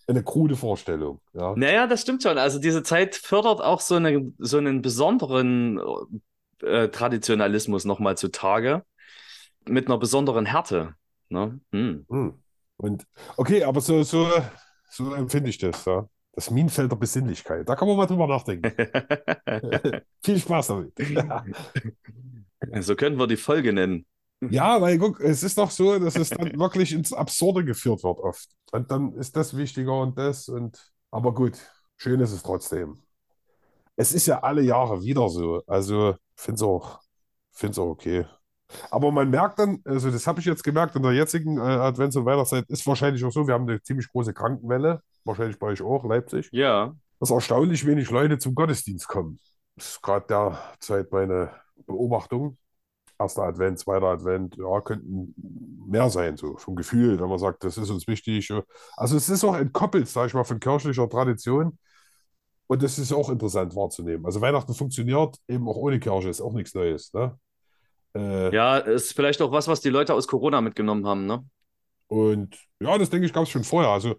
[0.07, 1.21] eine krude Vorstellung.
[1.33, 1.55] Ja.
[1.57, 2.39] Naja, das stimmt schon.
[2.39, 5.81] Also diese Zeit fördert auch so, eine, so einen besonderen
[6.63, 8.85] äh, Traditionalismus nochmal zutage.
[9.69, 10.95] Mit einer besonderen Härte.
[11.29, 11.59] Ne?
[11.73, 12.07] Hm.
[12.09, 12.35] Hm.
[12.77, 13.05] Und
[13.37, 14.29] okay, aber so, so,
[14.89, 15.85] so empfinde ich das.
[15.85, 16.09] Ja.
[16.33, 17.69] Das Minenfeld der Besinnlichkeit.
[17.69, 18.71] Da kann man mal drüber nachdenken.
[20.23, 20.93] Viel Spaß damit.
[22.81, 24.05] so könnten wir die Folge nennen.
[24.41, 28.19] Ja, weil guck, es ist doch so, dass es dann wirklich ins Absurde geführt wird
[28.21, 28.51] oft.
[28.73, 31.59] Und dann ist das wichtiger und das und aber gut,
[31.97, 33.03] schön ist es trotzdem.
[33.97, 35.63] Es ist ja alle Jahre wieder so.
[35.67, 37.01] Also finde es auch,
[37.53, 38.27] find's auch okay.
[38.91, 42.17] Aber man merkt dann, also das habe ich jetzt gemerkt, in der jetzigen äh, Advents-
[42.17, 45.83] und Weihnachtszeit ist wahrscheinlich auch so, wir haben eine ziemlich große Krankenwelle, wahrscheinlich bei euch
[45.83, 46.95] auch, Leipzig, Ja.
[47.21, 49.39] dass erstaunlich wenig Leute zum Gottesdienst kommen.
[49.77, 51.51] Das ist gerade derzeit meine
[51.87, 52.59] Beobachtung.
[53.19, 55.35] Erster Advent, zweiter Advent, ja, könnten
[55.89, 58.53] mehr sein, so vom Gefühl, wenn man sagt, das ist uns wichtig.
[58.97, 61.79] Also es ist auch entkoppelt, sage ich mal, von kirchlicher Tradition.
[62.67, 64.27] Und das ist auch interessant wahrzunehmen.
[64.27, 67.13] Also Weihnachten funktioniert eben auch ohne Kirche, ist auch nichts Neues.
[67.15, 67.39] Ne?
[68.17, 71.45] Äh, Ja, ist vielleicht auch was, was die Leute aus Corona mitgenommen haben, ne?
[72.09, 73.91] Und ja, das denke ich, gab es schon vorher.
[73.91, 74.17] Also,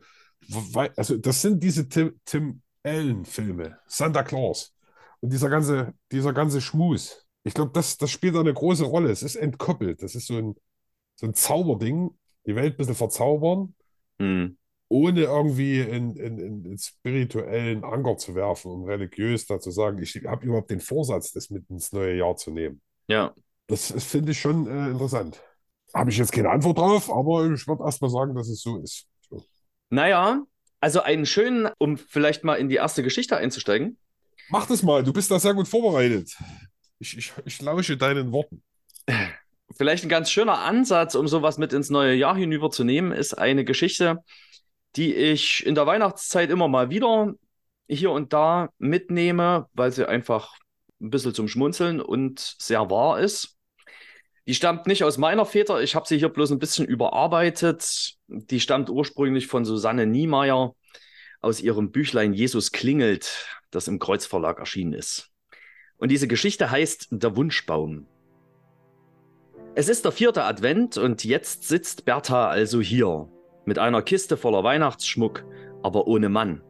[0.50, 4.76] weil, also das sind diese Tim, Tim Allen-Filme, Santa Claus
[5.22, 7.26] und dieser ganze, dieser ganze Schmus.
[7.44, 9.10] Ich glaube, das, das spielt da eine große Rolle.
[9.10, 10.04] Es ist entkoppelt.
[10.04, 10.56] Das ist so ein,
[11.16, 12.12] so ein Zauberding,
[12.46, 13.76] die Welt ein bisschen verzaubern
[14.20, 14.58] Hm.
[14.90, 20.16] ohne irgendwie in, in, in, in spirituellen Anker zu werfen und religiös dazu sagen, ich
[20.26, 22.82] habe überhaupt den Vorsatz, das mit ins neue Jahr zu nehmen.
[23.08, 23.34] Ja.
[23.68, 25.42] Das, finde ich schon äh, interessant.
[25.94, 28.78] Habe ich jetzt keine Antwort drauf, aber ich würde erst mal sagen, dass es so
[28.78, 29.08] ist.
[29.30, 29.44] So.
[29.90, 30.44] Naja,
[30.80, 33.98] also einen schönen, um vielleicht mal in die erste Geschichte einzusteigen.
[34.50, 36.36] Mach das mal, du bist da sehr gut vorbereitet.
[37.00, 38.64] Ich, ich, ich lausche deinen Worten.
[39.76, 44.24] Vielleicht ein ganz schöner Ansatz, um sowas mit ins neue Jahr hinüberzunehmen, ist eine Geschichte,
[44.96, 47.34] die ich in der Weihnachtszeit immer mal wieder
[47.90, 50.56] hier und da mitnehme, weil sie einfach
[51.02, 53.57] ein bisschen zum Schmunzeln und sehr wahr ist.
[54.48, 58.16] Die stammt nicht aus meiner Väter, ich habe sie hier bloß ein bisschen überarbeitet.
[58.28, 60.74] Die stammt ursprünglich von Susanne Niemeyer
[61.42, 65.32] aus ihrem Büchlein Jesus klingelt, das im Kreuzverlag erschienen ist.
[65.98, 68.08] Und diese Geschichte heißt Der Wunschbaum.
[69.76, 73.30] Es ist der vierte Advent und jetzt sitzt Bertha also hier
[73.66, 75.44] mit einer Kiste voller Weihnachtsschmuck,
[75.84, 76.64] aber ohne Mann.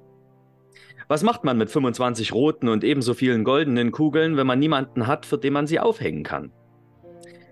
[1.07, 5.27] Was macht man mit 25 roten und ebenso vielen goldenen Kugeln, wenn man niemanden hat,
[5.27, 6.51] für den man sie aufhängen kann?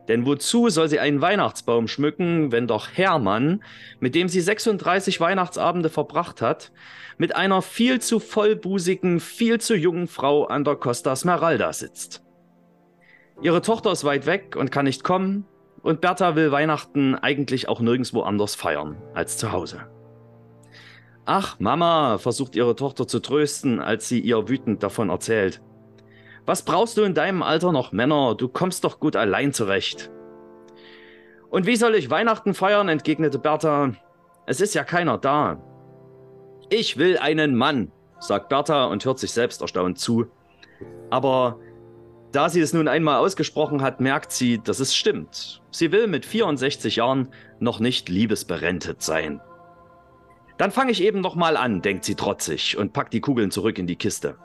[0.07, 3.63] Denn wozu soll sie einen Weihnachtsbaum schmücken, wenn doch Hermann,
[3.99, 6.71] mit dem sie 36 Weihnachtsabende verbracht hat,
[7.17, 12.23] mit einer viel zu vollbusigen, viel zu jungen Frau an der Costa Smeralda sitzt?
[13.41, 15.45] Ihre Tochter ist weit weg und kann nicht kommen,
[15.81, 19.87] und Bertha will Weihnachten eigentlich auch nirgendwo anders feiern als zu Hause.
[21.25, 25.61] Ach, Mama, versucht ihre Tochter zu trösten, als sie ihr wütend davon erzählt.
[26.45, 28.35] Was brauchst du in deinem Alter noch Männer?
[28.35, 30.11] Du kommst doch gut allein zurecht.
[31.49, 32.89] Und wie soll ich Weihnachten feiern?
[32.89, 33.93] entgegnete Bertha.
[34.45, 35.57] Es ist ja keiner da.
[36.69, 40.27] Ich will einen Mann, sagt Bertha und hört sich selbst erstaunt zu.
[41.09, 41.59] Aber
[42.31, 45.63] da sie es nun einmal ausgesprochen hat, merkt sie, dass es stimmt.
[45.71, 47.29] Sie will mit 64 Jahren
[47.59, 49.41] noch nicht liebesberentet sein.
[50.57, 53.77] Dann fange ich eben noch mal an, denkt sie trotzig und packt die Kugeln zurück
[53.77, 54.37] in die Kiste.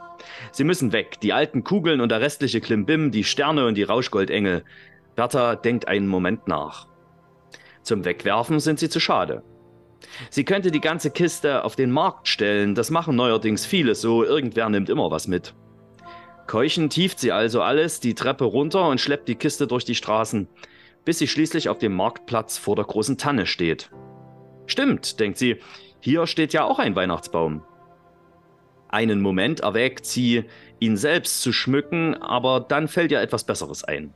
[0.52, 4.64] Sie müssen weg, die alten Kugeln und der restliche Klimbim, die Sterne und die Rauschgoldengel.
[5.14, 6.88] Bertha denkt einen Moment nach.
[7.82, 9.42] Zum Wegwerfen sind sie zu schade.
[10.30, 14.68] Sie könnte die ganze Kiste auf den Markt stellen, das machen neuerdings viele so, irgendwer
[14.68, 15.54] nimmt immer was mit.
[16.46, 20.48] Keuchend tieft sie also alles die Treppe runter und schleppt die Kiste durch die Straßen,
[21.04, 23.90] bis sie schließlich auf dem Marktplatz vor der großen Tanne steht.
[24.66, 25.58] Stimmt, denkt sie,
[26.00, 27.62] hier steht ja auch ein Weihnachtsbaum.
[28.88, 30.44] Einen Moment erwägt sie,
[30.80, 34.12] ihn selbst zu schmücken, aber dann fällt ihr etwas Besseres ein.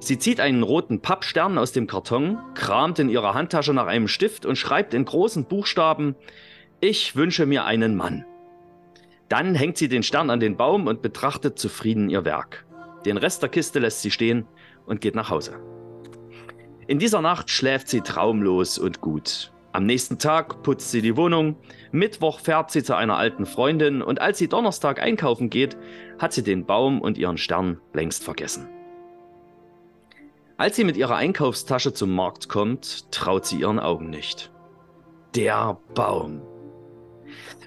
[0.00, 4.46] Sie zieht einen roten Pappstern aus dem Karton, kramt in ihrer Handtasche nach einem Stift
[4.46, 6.14] und schreibt in großen Buchstaben
[6.80, 8.24] Ich wünsche mir einen Mann.
[9.28, 12.64] Dann hängt sie den Stern an den Baum und betrachtet zufrieden ihr Werk.
[13.04, 14.46] Den Rest der Kiste lässt sie stehen
[14.86, 15.58] und geht nach Hause.
[16.86, 19.52] In dieser Nacht schläft sie traumlos und gut.
[19.78, 21.54] Am nächsten Tag putzt sie die Wohnung,
[21.92, 25.76] Mittwoch fährt sie zu einer alten Freundin und als sie Donnerstag einkaufen geht,
[26.18, 28.68] hat sie den Baum und ihren Stern längst vergessen.
[30.56, 34.50] Als sie mit ihrer Einkaufstasche zum Markt kommt, traut sie ihren Augen nicht.
[35.36, 36.42] Der Baum.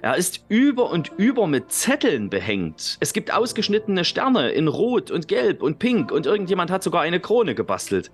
[0.02, 2.98] Er ist über und über mit Zetteln behängt.
[3.00, 7.20] Es gibt ausgeschnittene Sterne in Rot und Gelb und Pink und irgendjemand hat sogar eine
[7.20, 8.10] Krone gebastelt.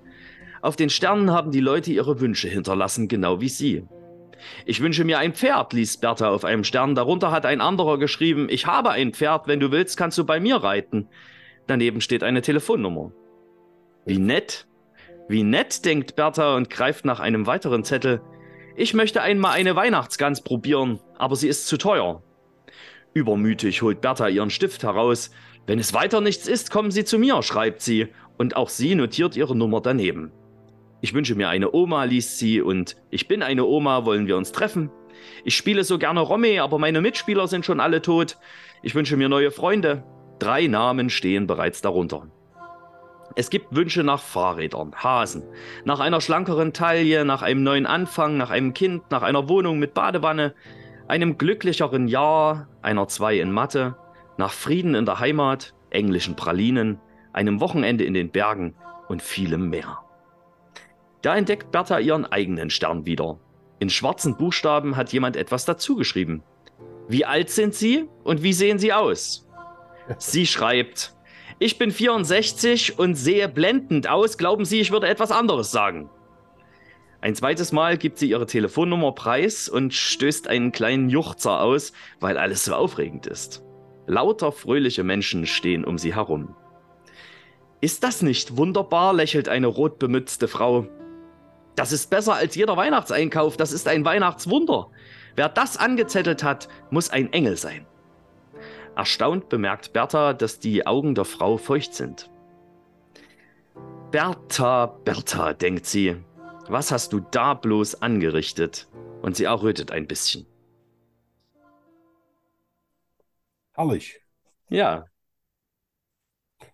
[0.60, 3.84] Auf den Sternen haben die Leute ihre Wünsche hinterlassen, genau wie sie.
[4.66, 6.94] Ich wünsche mir ein Pferd, liest Bertha auf einem Stern.
[6.94, 10.40] Darunter hat ein anderer geschrieben, ich habe ein Pferd, wenn du willst, kannst du bei
[10.40, 11.08] mir reiten.
[11.66, 13.12] Daneben steht eine Telefonnummer.
[14.06, 14.66] Wie nett.
[15.28, 18.22] Wie nett, denkt Bertha und greift nach einem weiteren Zettel.
[18.76, 22.22] Ich möchte einmal eine Weihnachtsgans probieren, aber sie ist zu teuer.
[23.12, 25.30] Übermütig holt Bertha ihren Stift heraus.
[25.66, 29.36] Wenn es weiter nichts ist, kommen Sie zu mir, schreibt sie, und auch sie notiert
[29.36, 30.32] ihre Nummer daneben.
[31.00, 34.50] Ich wünsche mir eine Oma, liest sie, und ich bin eine Oma, wollen wir uns
[34.50, 34.90] treffen?
[35.44, 38.36] Ich spiele so gerne Romme, aber meine Mitspieler sind schon alle tot.
[38.82, 40.02] Ich wünsche mir neue Freunde.
[40.38, 42.26] Drei Namen stehen bereits darunter.
[43.36, 45.44] Es gibt Wünsche nach Fahrrädern, Hasen,
[45.84, 49.94] nach einer schlankeren Taille, nach einem neuen Anfang, nach einem Kind, nach einer Wohnung mit
[49.94, 50.54] Badewanne,
[51.06, 53.96] einem glücklicheren Jahr, einer Zwei in Mathe,
[54.38, 56.98] nach Frieden in der Heimat, englischen Pralinen,
[57.32, 58.74] einem Wochenende in den Bergen
[59.08, 59.98] und vielem mehr.
[61.22, 63.38] Da entdeckt Bertha ihren eigenen Stern wieder.
[63.80, 66.42] In schwarzen Buchstaben hat jemand etwas dazugeschrieben.
[67.08, 69.46] Wie alt sind Sie und wie sehen Sie aus?
[70.18, 71.14] Sie schreibt,
[71.58, 74.38] ich bin 64 und sehe blendend aus.
[74.38, 76.08] Glauben Sie, ich würde etwas anderes sagen?
[77.20, 82.38] Ein zweites Mal gibt sie ihre Telefonnummer preis und stößt einen kleinen Juchzer aus, weil
[82.38, 83.64] alles so aufregend ist.
[84.06, 86.54] Lauter fröhliche Menschen stehen um sie herum.
[87.80, 89.12] Ist das nicht wunderbar?
[89.12, 90.86] lächelt eine rotbemützte Frau.
[91.78, 94.90] Das ist besser als jeder Weihnachtseinkauf, das ist ein Weihnachtswunder.
[95.36, 97.86] Wer das angezettelt hat, muss ein Engel sein.
[98.96, 102.32] Erstaunt bemerkt Bertha, dass die Augen der Frau feucht sind.
[104.10, 106.16] Bertha, Bertha, denkt sie,
[106.66, 108.88] was hast du da bloß angerichtet?
[109.22, 110.46] Und sie errötet ein bisschen.
[113.74, 114.20] Herrlich.
[114.68, 115.04] Ja,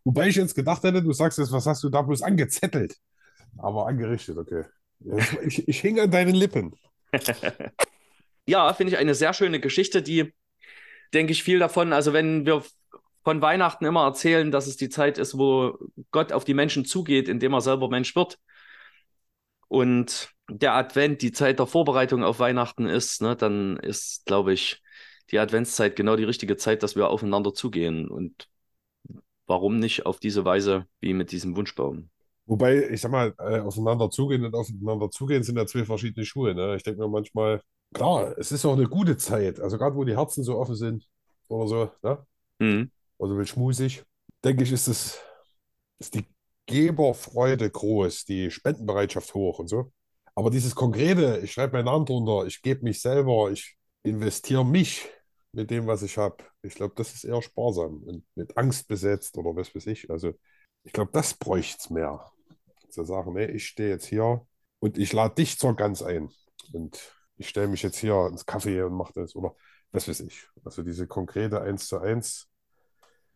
[0.02, 2.96] Wobei ich jetzt gedacht hätte, du sagst jetzt, was hast du da bloß angezettelt?
[3.58, 4.64] Aber angerichtet, okay.
[5.46, 6.74] Ich, ich hing an deinen Lippen.
[8.46, 10.32] ja, finde ich eine sehr schöne Geschichte, die,
[11.12, 12.62] denke ich, viel davon, also wenn wir
[13.22, 15.78] von Weihnachten immer erzählen, dass es die Zeit ist, wo
[16.10, 18.38] Gott auf die Menschen zugeht, indem er selber Mensch wird.
[19.68, 24.82] Und der Advent die Zeit der Vorbereitung auf Weihnachten ist, ne, dann ist, glaube ich,
[25.30, 28.08] die Adventszeit genau die richtige Zeit, dass wir aufeinander zugehen.
[28.08, 28.48] Und
[29.46, 32.10] warum nicht auf diese Weise wie mit diesem Wunschbaum?
[32.46, 36.54] Wobei, ich sag mal, äh, aufeinander zugehen und aufeinander zugehen sind ja zwei verschiedene Schuhe.
[36.54, 36.76] Ne?
[36.76, 39.60] Ich denke mir manchmal, klar, es ist auch eine gute Zeit.
[39.60, 41.08] Also gerade wo die Herzen so offen sind
[41.48, 42.26] oder so, ne?
[42.58, 42.90] Mhm.
[43.18, 44.02] Also will schmusig,
[44.44, 45.18] denke ich, ist es
[45.98, 46.26] ist die
[46.66, 49.92] Geberfreude groß, die Spendenbereitschaft hoch und so.
[50.34, 55.08] Aber dieses Konkrete, ich schreibe meinen Namen drunter, ich gebe mich selber, ich investiere mich
[55.52, 56.38] mit dem, was ich habe.
[56.62, 60.10] Ich glaube, das ist eher sparsam und mit Angst besetzt oder was weiß ich.
[60.10, 60.32] Also
[60.82, 62.32] ich glaube, das bräuchte es mehr.
[62.94, 64.46] Zu sagen, nee, ich stehe jetzt hier
[64.78, 66.30] und ich lade dich zur Gans ein.
[66.72, 69.54] Und ich stelle mich jetzt hier ins Café und mache das oder
[69.92, 70.46] was weiß ich.
[70.64, 72.48] Also diese konkrete Eins zu eins.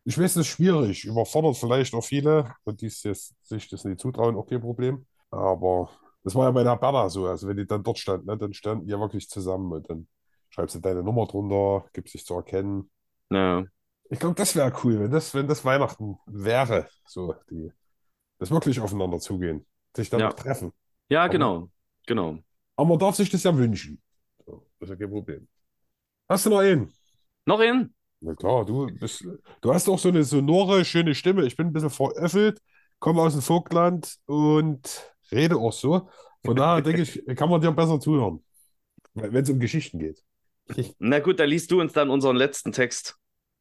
[0.03, 3.35] Ich weiß, das ist schwierig, überfordert vielleicht auch viele und die sich
[3.69, 5.05] das nicht zutrauen, okay, Problem.
[5.29, 5.89] Aber
[6.23, 7.27] das war ja bei der Berna so.
[7.27, 10.07] Also wenn die dann dort standen, ne, dann standen die ja wirklich zusammen und dann
[10.49, 12.89] schreibst du deine Nummer drunter, gibst dich zu erkennen.
[13.29, 13.63] Ja.
[14.09, 17.71] Ich glaube, das wäre cool, wenn das, wenn das Weihnachten wäre, so die,
[18.39, 20.31] das wirklich aufeinander zugehen, sich dann Ja.
[20.33, 20.71] treffen.
[21.09, 21.69] Ja, Aber- genau.
[22.07, 22.39] Genau.
[22.75, 24.01] Aber man darf sich das ja wünschen.
[24.45, 25.47] So, das ist ja kein Problem.
[26.27, 26.91] Hast du noch einen?
[27.45, 27.93] Noch ein?
[28.21, 29.25] Na klar, du bist,
[29.61, 31.45] du hast auch so eine sonore, schöne Stimme.
[31.45, 32.61] Ich bin ein bisschen veröffelt,
[32.99, 36.09] komme aus dem Vogtland und rede auch so.
[36.45, 38.43] Von daher denke ich, kann man dir besser zuhören,
[39.13, 40.23] wenn es um Geschichten geht.
[40.99, 43.17] Na gut, da liest du uns dann unseren letzten Text.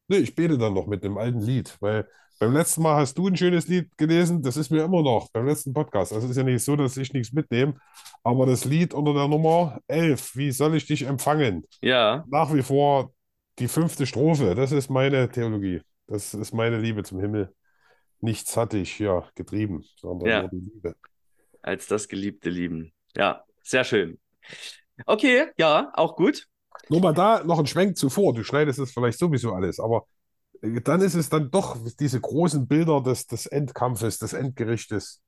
[0.08, 3.28] Nee, ich bete dann noch mit dem alten Lied, weil beim letzten Mal hast du
[3.28, 6.12] ein schönes Lied gelesen, das ist mir immer noch beim letzten Podcast.
[6.12, 7.74] Also es ist ja nicht so, dass ich nichts mitnehme,
[8.22, 11.64] aber das Lied unter der Nummer 11, wie soll ich dich empfangen?
[11.82, 13.12] Ja, Nach wie vor
[13.58, 15.80] die fünfte Strophe, das ist meine Theologie.
[16.06, 17.52] Das ist meine Liebe zum Himmel.
[18.20, 20.40] Nichts hatte ich hier getrieben, sondern Ja.
[20.42, 20.94] nur die Liebe.
[21.62, 22.92] als das geliebte Lieben.
[23.16, 24.18] Ja, sehr schön.
[25.06, 26.46] Okay, ja, auch gut.
[26.88, 28.32] Nur mal da noch ein Schwenk zuvor.
[28.32, 30.06] Du schneidest es vielleicht sowieso alles, aber
[30.62, 35.22] dann ist es dann doch diese großen Bilder des, des Endkampfes, des Endgerichtes.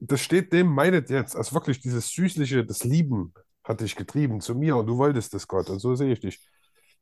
[0.00, 4.54] Das steht dem meinet jetzt, also wirklich dieses süßliche, das Lieben hat dich getrieben zu
[4.54, 5.70] mir und du wolltest es, Gott.
[5.70, 6.40] Und so sehe ich dich.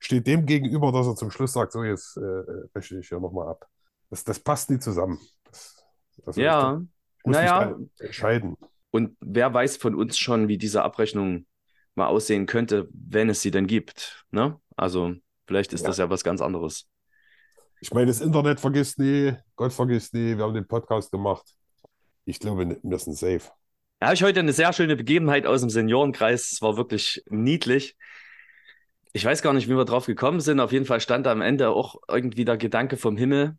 [0.01, 2.21] Steht dem gegenüber, dass er zum Schluss sagt, so jetzt äh,
[2.75, 3.67] rechne ich hier nochmal ab.
[4.11, 5.19] Das, das passt nie zusammen.
[5.45, 5.83] Das,
[6.27, 6.81] also Ja,
[7.19, 7.77] ich muss naja.
[7.99, 8.57] entscheiden.
[8.91, 11.47] und wer weiß von uns schon, wie diese Abrechnung
[11.95, 14.25] mal aussehen könnte, wenn es sie denn gibt.
[14.31, 14.61] Ne?
[14.77, 15.15] Also,
[15.47, 15.89] vielleicht ist Ja.
[15.89, 16.87] das ja was ganz anderes.
[17.81, 21.45] Ich meine, das Internet vergisst nie, Gott vergisst nie, wir haben den Podcast gemacht.
[22.25, 23.51] Ich glaube, wir sind safe.
[24.01, 26.53] Da habe ich heute eine sehr schöne Begebenheit aus dem Seniorenkreis.
[26.53, 27.97] Es war wirklich niedlich.
[29.13, 30.61] Ich weiß gar nicht, wie wir drauf gekommen sind.
[30.61, 33.57] Auf jeden Fall stand da am Ende auch irgendwie der Gedanke vom Himmel.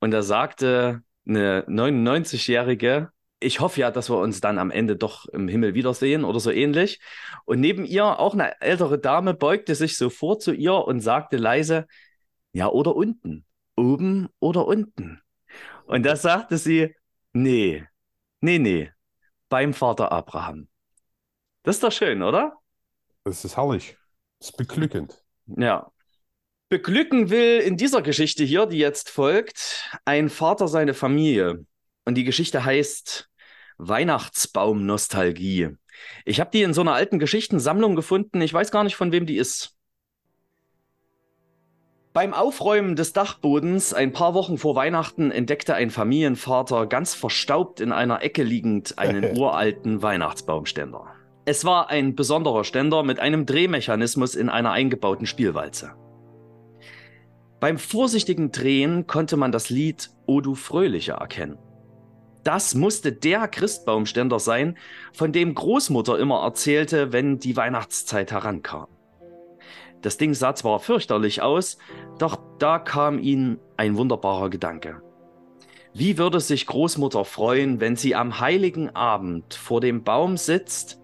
[0.00, 5.26] Und da sagte eine 99-Jährige, ich hoffe ja, dass wir uns dann am Ende doch
[5.26, 7.00] im Himmel wiedersehen oder so ähnlich.
[7.44, 11.36] Und neben ihr auch eine ältere Dame beugte sich so vor zu ihr und sagte
[11.36, 11.86] leise,
[12.52, 13.44] ja, oder unten,
[13.76, 15.20] oben oder unten.
[15.86, 16.94] Und da sagte sie,
[17.32, 17.84] nee,
[18.40, 18.92] nee, nee,
[19.48, 20.68] beim Vater Abraham.
[21.62, 22.58] Das ist doch schön, oder?
[23.24, 23.96] Das ist herrlich.
[24.38, 25.24] Das ist beglückend.
[25.46, 25.90] Ja.
[26.68, 31.64] Beglücken will in dieser Geschichte hier, die jetzt folgt, ein Vater seine Familie.
[32.04, 33.30] Und die Geschichte heißt
[33.78, 35.76] Weihnachtsbaum-Nostalgie.
[36.24, 38.40] Ich habe die in so einer alten Geschichtensammlung gefunden.
[38.40, 39.74] Ich weiß gar nicht, von wem die ist.
[42.14, 47.90] Beim Aufräumen des Dachbodens ein paar Wochen vor Weihnachten entdeckte ein Familienvater ganz verstaubt in
[47.90, 51.06] einer Ecke liegend einen uralten Weihnachtsbaumständer.
[51.44, 55.90] Es war ein besonderer Ständer mit einem Drehmechanismus in einer eingebauten Spielwalze.
[57.58, 61.58] Beim vorsichtigen Drehen konnte man das Lied O du Fröhliche erkennen.
[62.44, 64.78] Das musste der Christbaumständer sein,
[65.12, 68.86] von dem Großmutter immer erzählte, wenn die Weihnachtszeit herankam.
[70.04, 71.78] Das Ding sah zwar fürchterlich aus,
[72.18, 75.00] doch da kam ihnen ein wunderbarer Gedanke.
[75.94, 81.00] Wie würde sich Großmutter freuen, wenn sie am heiligen Abend vor dem Baum sitzt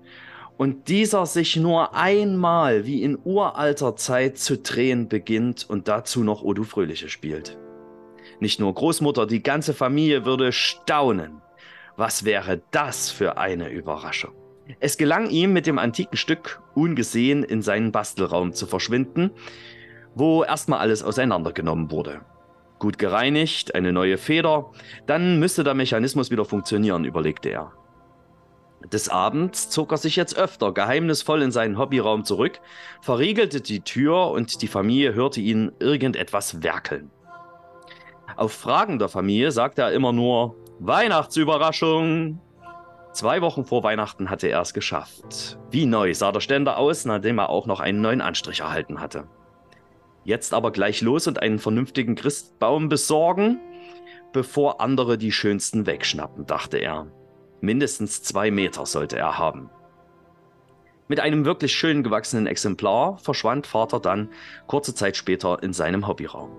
[0.59, 6.43] und dieser sich nur einmal wie in uralter Zeit zu drehen beginnt und dazu noch
[6.43, 7.57] O du Fröhliche spielt.
[8.39, 11.41] Nicht nur Großmutter, die ganze Familie würde staunen.
[11.97, 14.40] Was wäre das für eine Überraschung?
[14.79, 19.31] Es gelang ihm, mit dem antiken Stück ungesehen in seinen Bastelraum zu verschwinden,
[20.15, 22.21] wo erstmal alles auseinandergenommen wurde.
[22.79, 24.71] Gut gereinigt, eine neue Feder,
[25.07, 27.73] dann müsste der Mechanismus wieder funktionieren, überlegte er.
[28.93, 32.61] Des Abends zog er sich jetzt öfter geheimnisvoll in seinen Hobbyraum zurück,
[33.03, 37.11] verriegelte die Tür und die Familie hörte ihn irgendetwas werkeln.
[38.37, 42.41] Auf Fragen der Familie sagte er immer nur Weihnachtsüberraschung.
[43.13, 45.59] Zwei Wochen vor Weihnachten hatte er es geschafft.
[45.71, 49.27] Wie neu sah der Ständer aus, nachdem er auch noch einen neuen Anstrich erhalten hatte.
[50.23, 53.59] Jetzt aber gleich los und einen vernünftigen Christbaum besorgen,
[54.33, 57.09] bevor andere die schönsten wegschnappen, dachte er.
[57.61, 59.71] Mindestens zwei Meter sollte er haben.
[61.09, 64.29] Mit einem wirklich schön gewachsenen Exemplar verschwand Vater dann
[64.69, 66.51] kurze Zeit später in seinem Hobbyraum.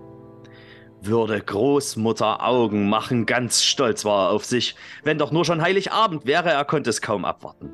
[1.04, 4.76] Würde Großmutter Augen machen, ganz stolz war er auf sich.
[5.04, 7.74] Wenn doch nur schon Heiligabend wäre, er konnte es kaum abwarten.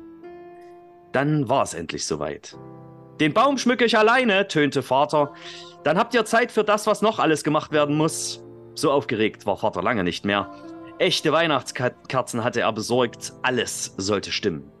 [1.12, 2.56] Dann war es endlich soweit.
[3.20, 5.34] Den Baum schmücke ich alleine, tönte Vater.
[5.84, 8.42] Dann habt ihr Zeit für das, was noch alles gemacht werden muss.
[8.74, 10.50] So aufgeregt war Vater lange nicht mehr.
[10.98, 13.34] Echte Weihnachtskerzen hatte er besorgt.
[13.42, 14.72] Alles sollte stimmen.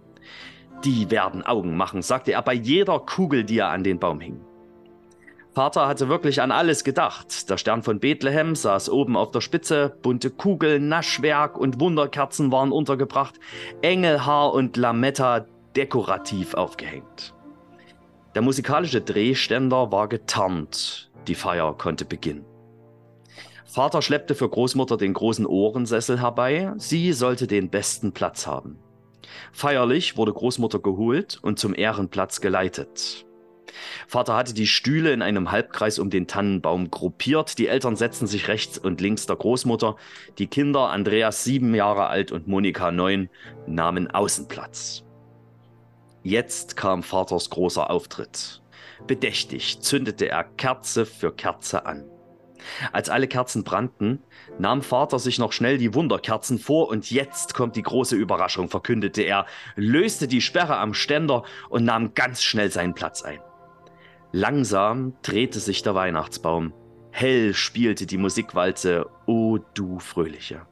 [0.84, 4.40] Die werden Augen machen, sagte er bei jeder Kugel, die er an den Baum hing.
[5.58, 7.50] Vater hatte wirklich an alles gedacht.
[7.50, 12.70] Der Stern von Bethlehem saß oben auf der Spitze, bunte Kugeln, Naschwerk und Wunderkerzen waren
[12.70, 13.40] untergebracht,
[13.82, 17.34] Engelhaar und Lametta dekorativ aufgehängt.
[18.36, 21.10] Der musikalische Drehständer war getarnt.
[21.26, 22.44] Die Feier konnte beginnen.
[23.64, 26.72] Vater schleppte für Großmutter den großen Ohrensessel herbei.
[26.76, 28.78] Sie sollte den besten Platz haben.
[29.50, 33.24] Feierlich wurde Großmutter geholt und zum Ehrenplatz geleitet.
[34.06, 37.58] Vater hatte die Stühle in einem Halbkreis um den Tannenbaum gruppiert.
[37.58, 39.96] Die Eltern setzten sich rechts und links der Großmutter.
[40.38, 43.28] Die Kinder, Andreas sieben Jahre alt und Monika neun,
[43.66, 45.04] nahmen Außenplatz.
[46.22, 48.62] Jetzt kam Vaters großer Auftritt.
[49.06, 52.04] Bedächtig zündete er Kerze für Kerze an.
[52.92, 54.22] Als alle Kerzen brannten,
[54.58, 59.22] nahm Vater sich noch schnell die Wunderkerzen vor und jetzt kommt die große Überraschung, verkündete
[59.22, 59.46] er,
[59.76, 63.40] löste die Sperre am Ständer und nahm ganz schnell seinen Platz ein.
[64.32, 66.74] Langsam drehte sich der Weihnachtsbaum.
[67.10, 70.66] Hell spielte die Musikwalze O du Fröhliche.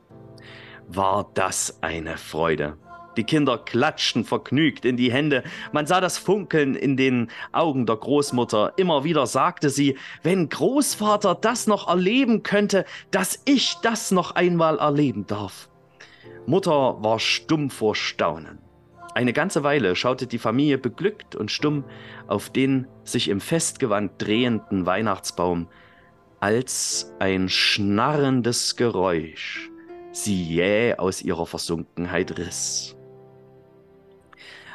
[0.88, 2.76] War das eine Freude.
[3.16, 5.42] Die Kinder klatschten vergnügt in die Hände.
[5.72, 8.74] Man sah das Funkeln in den Augen der Großmutter.
[8.76, 14.78] Immer wieder sagte sie, wenn Großvater das noch erleben könnte, dass ich das noch einmal
[14.78, 15.70] erleben darf.
[16.44, 18.65] Mutter war stumm vor Staunen.
[19.16, 21.84] Eine ganze Weile schaute die Familie beglückt und stumm
[22.26, 25.68] auf den sich im Festgewand drehenden Weihnachtsbaum,
[26.38, 29.70] als ein schnarrendes Geräusch
[30.12, 32.94] sie jäh aus ihrer Versunkenheit riss.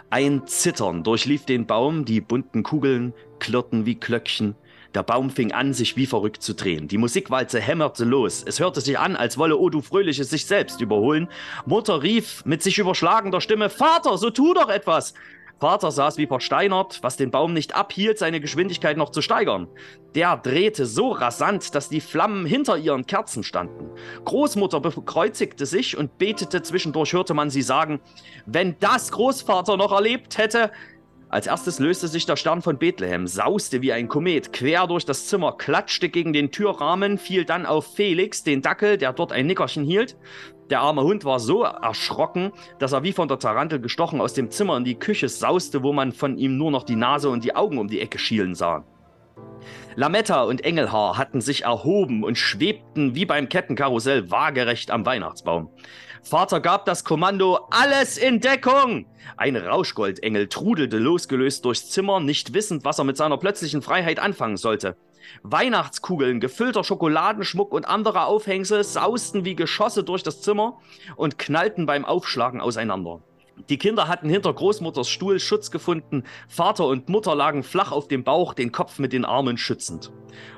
[0.10, 4.56] Ein Zittern durchlief den Baum, die bunten Kugeln klirrten wie Klöckchen.
[4.94, 6.88] Der Baum fing an, sich wie verrückt zu drehen.
[6.88, 8.44] Die Musikwalze hämmerte los.
[8.46, 11.30] Es hörte sich an, als wolle Odu Fröhliche sich selbst überholen.
[11.66, 15.14] Mutter rief mit sich überschlagender Stimme: Vater, so tu doch etwas!
[15.62, 19.68] Vater saß wie versteinert, was den Baum nicht abhielt, seine Geschwindigkeit noch zu steigern.
[20.16, 23.92] Der drehte so rasant, dass die Flammen hinter ihren Kerzen standen.
[24.26, 28.02] Großmutter bekreuzigte sich und betete, zwischendurch hörte man sie sagen,
[28.48, 30.72] wenn das Großvater noch erlebt hätte,
[31.32, 35.28] als erstes löste sich der Stern von Bethlehem, sauste wie ein Komet quer durch das
[35.28, 39.86] Zimmer, klatschte gegen den Türrahmen, fiel dann auf Felix, den Dackel, der dort ein Nickerchen
[39.86, 40.18] hielt.
[40.70, 44.52] Der arme Hund war so erschrocken, dass er wie von der Tarantel gestochen aus dem
[44.52, 47.56] Zimmer in die Küche sauste, wo man von ihm nur noch die Nase und die
[47.56, 48.84] Augen um die Ecke schielen sah.
[49.96, 55.70] Lametta und Engelhaar hatten sich erhoben und schwebten wie beim Kettenkarussell waagerecht am Weihnachtsbaum.
[56.24, 59.08] Vater gab das Kommando, alles in Deckung!
[59.38, 64.58] Ein Rauschgoldengel trudelte losgelöst durchs Zimmer, nicht wissend, was er mit seiner plötzlichen Freiheit anfangen
[64.58, 64.96] sollte.
[65.44, 70.80] Weihnachtskugeln, gefüllter Schokoladenschmuck und andere Aufhängsel sausten wie Geschosse durch das Zimmer
[71.16, 73.22] und knallten beim Aufschlagen auseinander.
[73.70, 76.24] Die Kinder hatten hinter Großmutters Stuhl Schutz gefunden.
[76.48, 80.12] Vater und Mutter lagen flach auf dem Bauch, den Kopf mit den Armen schützend.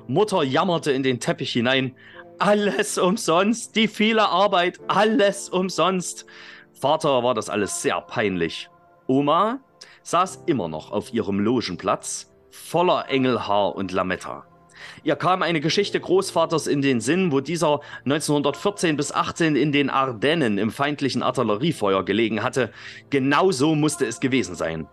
[0.07, 1.95] Mutter jammerte in den Teppich hinein.
[2.39, 6.25] Alles umsonst, die viele Arbeit, alles umsonst.
[6.73, 8.69] Vater war das alles sehr peinlich.
[9.07, 9.59] Oma
[10.03, 14.45] saß immer noch auf ihrem Logenplatz, voller Engelhaar und Lametta.
[15.03, 19.89] Ihr kam eine Geschichte Großvaters in den Sinn, wo dieser 1914 bis 18 in den
[19.89, 22.71] Ardennen im feindlichen Artilleriefeuer gelegen hatte.
[23.09, 24.87] Genau so musste es gewesen sein.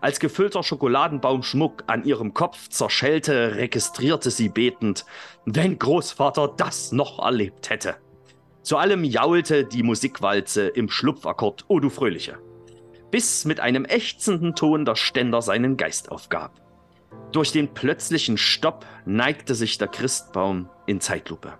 [0.00, 5.04] Als gefüllter Schokoladenbaumschmuck an ihrem Kopf zerschellte, registrierte sie betend,
[5.44, 7.96] wenn Großvater das noch erlebt hätte.
[8.62, 12.38] Zu allem jaulte die Musikwalze im Schlupfakkord O du Fröhliche,
[13.10, 16.60] bis mit einem ächzenden Ton der Ständer seinen Geist aufgab.
[17.32, 21.54] Durch den plötzlichen Stopp neigte sich der Christbaum in Zeitlupe.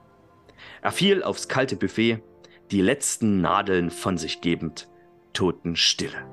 [0.80, 2.22] Er fiel aufs kalte Buffet,
[2.70, 4.88] die letzten Nadeln von sich gebend,
[5.32, 6.31] Totenstille.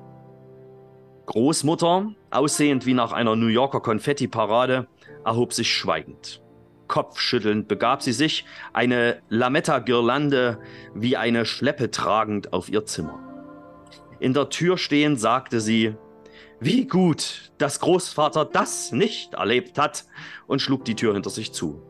[1.29, 4.87] Großmutter, aussehend wie nach einer New Yorker Konfetti-Parade,
[5.23, 6.41] erhob sich schweigend.
[6.87, 10.57] Kopfschüttelnd begab sie sich, eine Lametta-Girlande
[10.95, 13.19] wie eine Schleppe tragend auf ihr Zimmer.
[14.19, 15.93] In der Tür stehend sagte sie,
[16.59, 20.05] wie gut, dass Großvater das nicht erlebt hat,
[20.47, 21.83] und schlug die Tür hinter sich zu.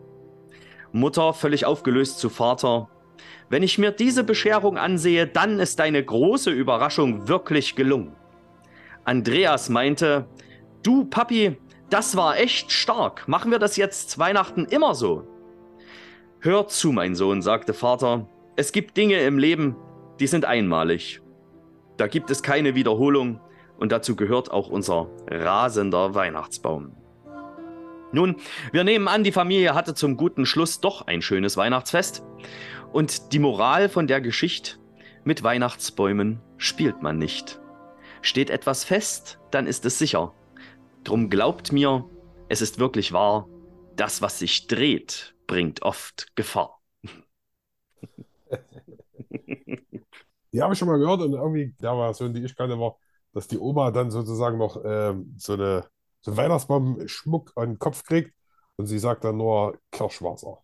[0.91, 2.89] Mutter völlig aufgelöst zu Vater,
[3.47, 8.17] wenn ich mir diese Bescherung ansehe, dann ist deine große Überraschung wirklich gelungen.
[9.09, 10.27] Andreas meinte,
[10.83, 11.57] du Papi,
[11.89, 13.27] das war echt stark.
[13.27, 15.27] Machen wir das jetzt Weihnachten immer so?
[16.41, 18.29] Hör zu, mein Sohn, sagte Vater.
[18.55, 19.75] Es gibt Dinge im Leben,
[20.19, 21.23] die sind einmalig.
[21.97, 23.41] Da gibt es keine Wiederholung
[23.79, 26.95] und dazu gehört auch unser rasender Weihnachtsbaum.
[28.11, 28.35] Nun,
[28.71, 32.23] wir nehmen an, die Familie hatte zum guten Schluss doch ein schönes Weihnachtsfest.
[32.93, 34.77] Und die Moral von der Geschichte,
[35.23, 37.59] mit Weihnachtsbäumen spielt man nicht.
[38.21, 40.33] Steht etwas fest, dann ist es sicher.
[41.03, 42.05] Drum glaubt mir,
[42.49, 43.47] es ist wirklich wahr,
[43.95, 46.79] das, was sich dreht, bringt oft Gefahr.
[50.51, 52.97] Die habe ich schon mal gehört und irgendwie, der Version, die ich kannte, war,
[53.33, 55.85] dass die Oma dann sozusagen noch ähm, so, eine,
[56.21, 58.33] so einen Weihnachtsbaum-Schmuck an den Kopf kriegt
[58.75, 60.63] und sie sagt dann nur Kirschwasser.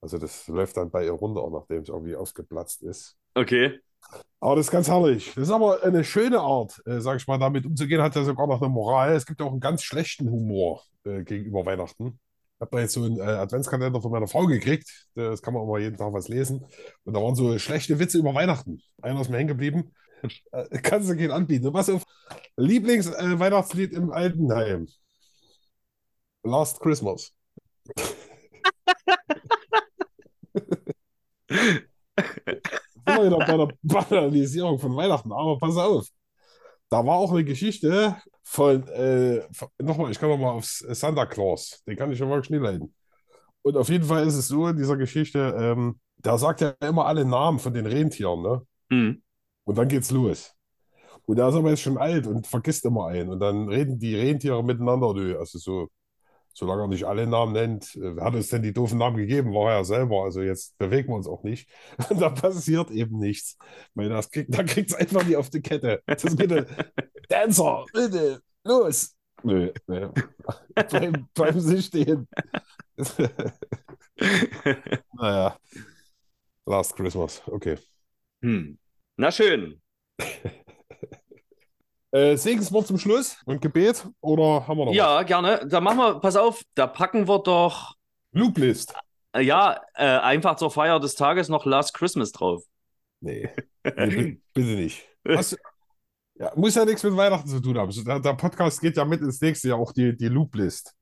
[0.00, 3.16] Also das läuft dann bei ihr runter, nachdem es irgendwie aufgeplatzt ist.
[3.34, 3.80] Okay.
[4.40, 5.32] Aber das ist ganz herrlich.
[5.34, 8.46] Das ist aber eine schöne Art, äh, sag ich mal, damit umzugehen, hat ja sogar
[8.46, 9.14] noch eine Moral.
[9.14, 12.18] Es gibt ja auch einen ganz schlechten Humor äh, gegenüber Weihnachten.
[12.56, 15.08] Ich habe da jetzt so einen äh, Adventskalender von meiner Frau gekriegt.
[15.14, 16.66] Das kann man immer jeden Tag was lesen.
[17.04, 18.82] Und da waren so schlechte Witze über Weihnachten.
[19.00, 19.92] Einer ist mir hängen geblieben.
[20.52, 21.66] Äh, kannst du gehen anbieten.
[21.66, 22.04] Und was auf
[22.56, 24.88] Lieblingsweihnachtslied im Altenheim?
[26.42, 27.32] Last Christmas.
[33.26, 35.32] Immer wieder bei der Banalisierung von Weihnachten.
[35.32, 36.06] Aber pass auf.
[36.90, 41.82] Da war auch eine Geschichte von, äh, von nochmal, ich kann nochmal aufs Santa Claus.
[41.86, 42.94] Den kann ich schon wirklich nie leiden.
[43.62, 47.06] Und auf jeden Fall ist es so in dieser Geschichte, ähm, da sagt er immer
[47.06, 48.62] alle Namen von den Rentieren, ne?
[48.90, 49.22] Mhm.
[49.64, 50.52] Und dann geht's los.
[51.26, 53.30] Und der ist aber jetzt schon alt und vergisst immer einen.
[53.30, 55.14] Und dann reden die Rentiere miteinander.
[55.38, 55.88] Also so,
[56.54, 59.52] solange er nicht alle Namen nennt, äh, wer hat uns denn die doofen Namen gegeben?
[59.52, 60.22] War er ja selber.
[60.22, 61.68] Also jetzt bewegen wir uns auch nicht.
[62.08, 63.58] Und da passiert eben nichts.
[63.94, 66.02] Weil das kriegt, da kriegt es einfach nicht auf die Kette.
[66.06, 66.66] Das bitte,
[67.28, 69.14] Dancer, bitte, los.
[69.42, 70.10] Nö, nö.
[70.88, 72.26] Bleiben, bleiben Sie stehen.
[75.12, 75.58] naja.
[76.66, 77.76] Last Christmas, okay.
[78.42, 78.78] Hm.
[79.16, 79.82] Na schön.
[82.14, 84.96] Äh, Segenswort zum Schluss und Gebet oder haben wir noch was?
[84.96, 85.66] Ja, gerne.
[85.68, 87.96] Da machen wir, pass auf, da packen wir doch,
[88.32, 88.94] Looplist.
[89.32, 92.62] äh, ja, äh, einfach zur Feier des Tages noch Last Christmas drauf.
[93.20, 93.48] Nee,
[93.96, 95.02] nee bi- bitte nicht.
[95.24, 95.56] Was,
[96.36, 97.90] ja, muss ja nichts mit Weihnachten zu tun haben.
[98.04, 100.94] Der, der Podcast geht ja mit ins nächste Jahr, auch die, die Looplist.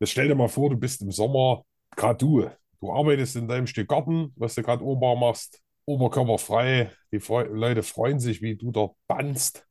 [0.00, 1.62] Jetzt stell dir mal vor, du bist im Sommer,
[1.96, 2.50] gerade du,
[2.80, 7.82] du arbeitest in deinem Stück Garten, was du gerade ober machst, oberkörperfrei, die Freu Leute
[7.82, 9.66] freuen sich, wie du dort bannst,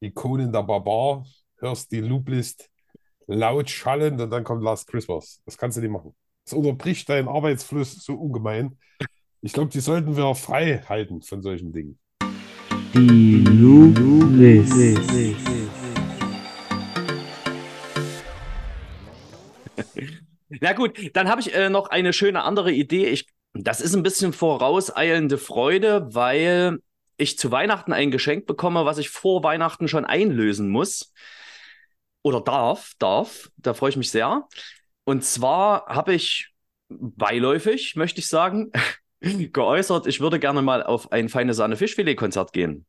[0.00, 1.24] die Conan der Barbar,
[1.58, 2.70] hörst die Looplist
[3.26, 5.42] laut schallend und dann kommt Last Christmas.
[5.44, 6.14] Das kannst du nicht machen.
[6.44, 8.78] Das unterbricht deinen Arbeitsfluss so ungemein.
[9.42, 11.98] Ich glaube, die sollten wir frei halten von solchen Dingen.
[12.94, 14.72] Die Looplist.
[20.48, 23.06] Na gut, dann habe ich äh, noch eine schöne andere Idee.
[23.06, 26.80] Ich, das ist ein bisschen vorauseilende Freude, weil
[27.20, 31.12] ich zu Weihnachten ein Geschenk bekomme, was ich vor Weihnachten schon einlösen muss.
[32.22, 33.50] Oder darf, darf.
[33.56, 34.48] Da freue ich mich sehr.
[35.04, 36.52] Und zwar habe ich
[36.88, 38.72] beiläufig, möchte ich sagen,
[39.20, 42.86] geäußert, ich würde gerne mal auf ein feine Sahne Fischfilet-Konzert gehen.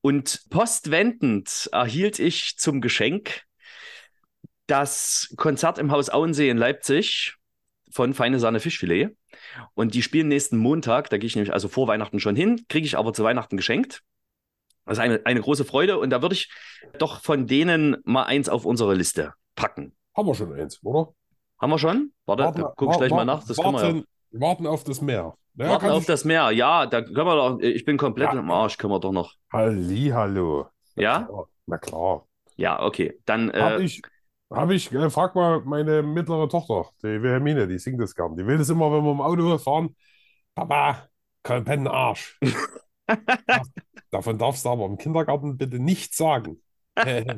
[0.00, 3.42] Und postwendend erhielt ich zum Geschenk
[4.66, 7.37] das Konzert im Haus Auensee in Leipzig
[7.90, 9.16] von Feine Sahne Fischfilet.
[9.74, 12.86] Und die spielen nächsten Montag, da gehe ich nämlich also vor Weihnachten schon hin, kriege
[12.86, 14.02] ich aber zu Weihnachten geschenkt.
[14.84, 16.50] Das ist eine, eine große Freude und da würde ich
[16.98, 19.94] doch von denen mal eins auf unsere Liste packen.
[20.16, 21.12] Haben wir schon eins, oder?
[21.60, 22.12] Haben wir schon?
[22.26, 23.44] Warte, Warten- da gucke ich gleich mal warten- nach.
[23.46, 23.86] Das können wir ja.
[23.94, 25.34] warten, warten auf das Meer.
[25.56, 26.50] Ja, Warten auf ich- das Meer.
[26.52, 27.58] Ja, da können wir doch.
[27.60, 28.38] Ich bin komplett Ja.
[28.38, 29.34] im Arsch, können wir doch noch.
[29.52, 30.68] Halli, hallo.
[30.94, 31.28] Ja?
[31.66, 32.24] Na klar.
[32.56, 33.18] Ja, okay.
[33.26, 34.00] Dann äh, ich,
[34.50, 38.36] hab ich, äh, frag mal meine mittlere Tochter, die Wilhelmine, die singt das gern.
[38.36, 39.94] Die will das immer, wenn wir im Auto fahren.
[40.54, 41.08] Papa,
[41.42, 42.38] kompletten Arsch.
[44.10, 46.62] Davon darfst du aber im Kindergarten bitte nichts sagen.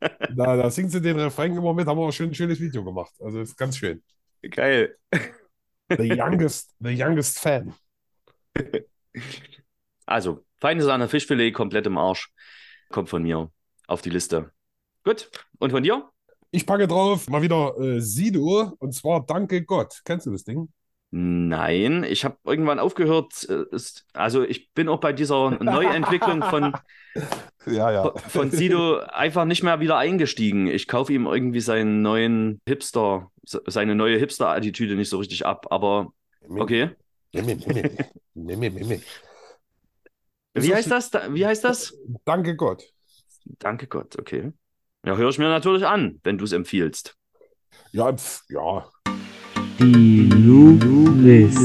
[0.00, 2.84] Da, da singt sie den Refrain immer mit, haben wir auch schön, ein schönes Video
[2.84, 3.12] gemacht.
[3.20, 4.02] Also ist ganz schön.
[4.42, 4.96] geil.
[5.88, 7.74] The youngest, the youngest fan.
[10.06, 12.30] Also, feine Sahne Fischfilet komplett im Arsch.
[12.90, 13.50] Kommt von mir
[13.86, 14.52] auf die Liste.
[15.04, 15.30] Gut.
[15.58, 16.10] Und von dir?
[16.54, 20.02] Ich packe drauf mal wieder äh, Sido und zwar Danke Gott.
[20.04, 20.68] Kennst du das Ding?
[21.10, 23.46] Nein, ich habe irgendwann aufgehört.
[23.48, 26.74] äh, Ist, also ich bin auch bei dieser Neuentwicklung von,
[27.66, 28.12] Ja, ja.
[28.28, 30.66] von Sido einfach nicht mehr wieder eingestiegen.
[30.66, 35.66] Ich kaufe ihm irgendwie seinen neuen Hipster, seine neue Hipster-Attitüde nicht so richtig ab.
[35.70, 36.12] Aber
[36.48, 36.90] okay.
[40.54, 41.10] Wie heißt das?
[41.10, 41.94] Da- Wie heißt das?
[42.24, 42.84] Danke Gott.
[43.58, 44.52] Danke Gott, okay.
[45.04, 47.16] Ja, höre ich mir natürlich an, wenn du es empfiehlst.
[47.90, 48.88] Ja, pf, ja.
[49.80, 51.56] Die Lullis.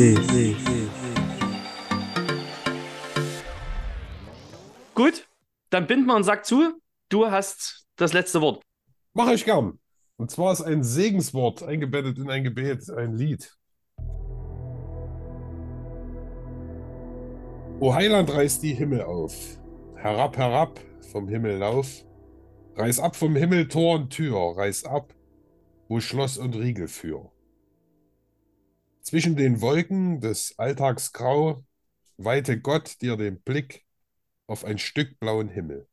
[4.96, 5.28] Gut,
[5.70, 6.82] dann binden wir einen Sack zu.
[7.10, 8.64] Du hast das letzte Wort.
[9.14, 9.78] Mache ich gern.
[10.18, 13.56] Und zwar ist ein Segenswort eingebettet in ein Gebet, ein Lied.
[17.80, 19.60] O Heiland, reiß die Himmel auf.
[19.96, 20.80] Herab, herab,
[21.12, 22.04] vom Himmel lauf.
[22.78, 25.16] Reiß ab vom Himmel Tor und Tür, reiß ab,
[25.88, 27.32] wo Schloss und Riegel für.
[29.02, 31.64] Zwischen den Wolken des Alltags grau
[32.18, 33.84] weite Gott dir den Blick
[34.46, 35.88] auf ein Stück blauen Himmel.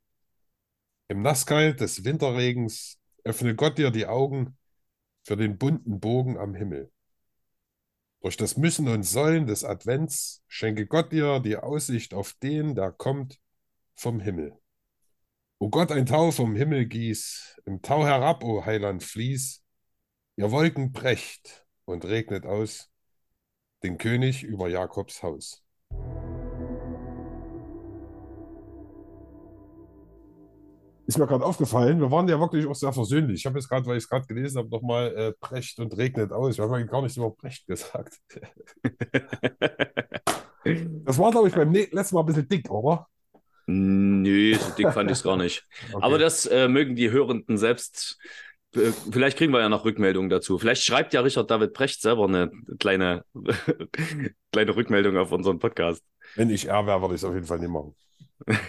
[1.09, 4.59] Im Nasskalt des Winterregens öffne Gott dir die Augen
[5.23, 6.93] für den bunten Bogen am Himmel.
[8.21, 12.93] Durch das Müssen und Sollen des Advents schenke Gott dir die Aussicht auf den, der
[12.93, 13.41] kommt
[13.95, 14.59] vom Himmel.
[15.65, 19.65] O Gott, ein Tau vom Himmel gieß, im Tau herab, o Heiland, fließ,
[20.37, 22.91] ihr Wolken brecht und regnet aus
[23.83, 25.65] den König über Jakobs Haus.
[31.07, 33.41] Ist mir gerade aufgefallen, wir waren ja wirklich auch sehr versöhnlich.
[33.41, 36.31] Ich habe jetzt gerade, weil ich es gerade gelesen habe, nochmal äh, brecht und regnet
[36.31, 36.59] aus.
[36.59, 38.21] Wir haben ja gar nicht über brecht gesagt.
[41.05, 43.07] Das war, glaube ich, beim letzten Mal ein bisschen dick, oder?
[43.67, 45.65] Nö, so dick fand ich es gar nicht.
[45.93, 46.05] Okay.
[46.05, 48.19] Aber das äh, mögen die Hörenden selbst.
[48.75, 50.59] äh, Vielleicht kriegen wir ja noch Rückmeldungen dazu.
[50.59, 53.25] Vielleicht schreibt ja Richard David Brecht selber eine kleine,
[54.53, 56.03] kleine Rückmeldung auf unseren Podcast.
[56.35, 57.95] Wenn ich er wäre, würde ich es auf jeden Fall nicht machen.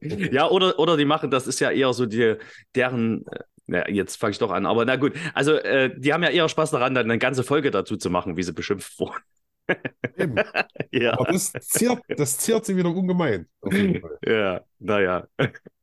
[0.00, 2.36] Ja, oder, oder die machen, das ist ja eher so die,
[2.74, 6.22] deren, äh, na, jetzt fange ich doch an, aber na gut, also äh, die haben
[6.22, 9.18] ja eher Spaß daran, dann eine ganze Folge dazu zu machen, wie sie beschimpft wurden.
[10.16, 10.36] Eben.
[10.90, 13.46] Ja, Aber das ziert, das ziert sie wieder ungemein.
[14.26, 15.26] Ja, naja.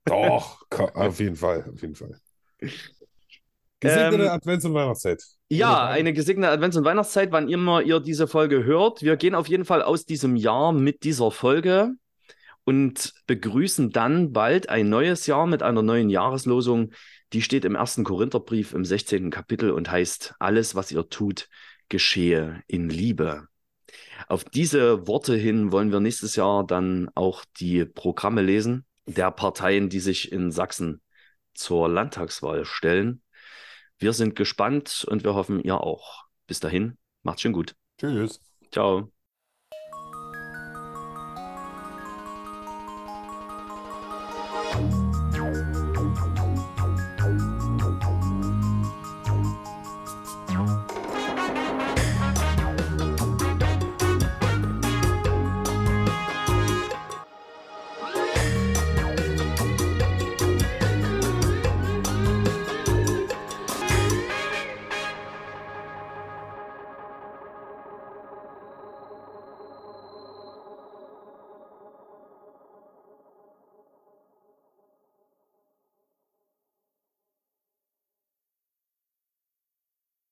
[0.05, 2.19] Doch, auf jeden Fall, auf jeden Fall.
[3.79, 5.23] Gesegnete Ähm, Advents- und Weihnachtszeit.
[5.49, 9.03] Ja, eine gesegnete Advents- und Weihnachtszeit, wann immer ihr diese Folge hört.
[9.03, 11.91] Wir gehen auf jeden Fall aus diesem Jahr mit dieser Folge
[12.63, 16.91] und begrüßen dann bald ein neues Jahr mit einer neuen Jahreslosung.
[17.33, 19.29] Die steht im ersten Korintherbrief im 16.
[19.29, 21.47] Kapitel und heißt, alles, was ihr tut,
[21.89, 23.47] geschehe in Liebe.
[24.27, 29.89] Auf diese Worte hin wollen wir nächstes Jahr dann auch die Programme lesen der Parteien,
[29.89, 31.01] die sich in Sachsen
[31.53, 33.21] zur Landtagswahl stellen.
[33.97, 36.25] Wir sind gespannt und wir hoffen, ihr auch.
[36.47, 37.75] Bis dahin, macht's schön gut.
[37.99, 38.39] Tschüss.
[38.71, 39.14] Ciao.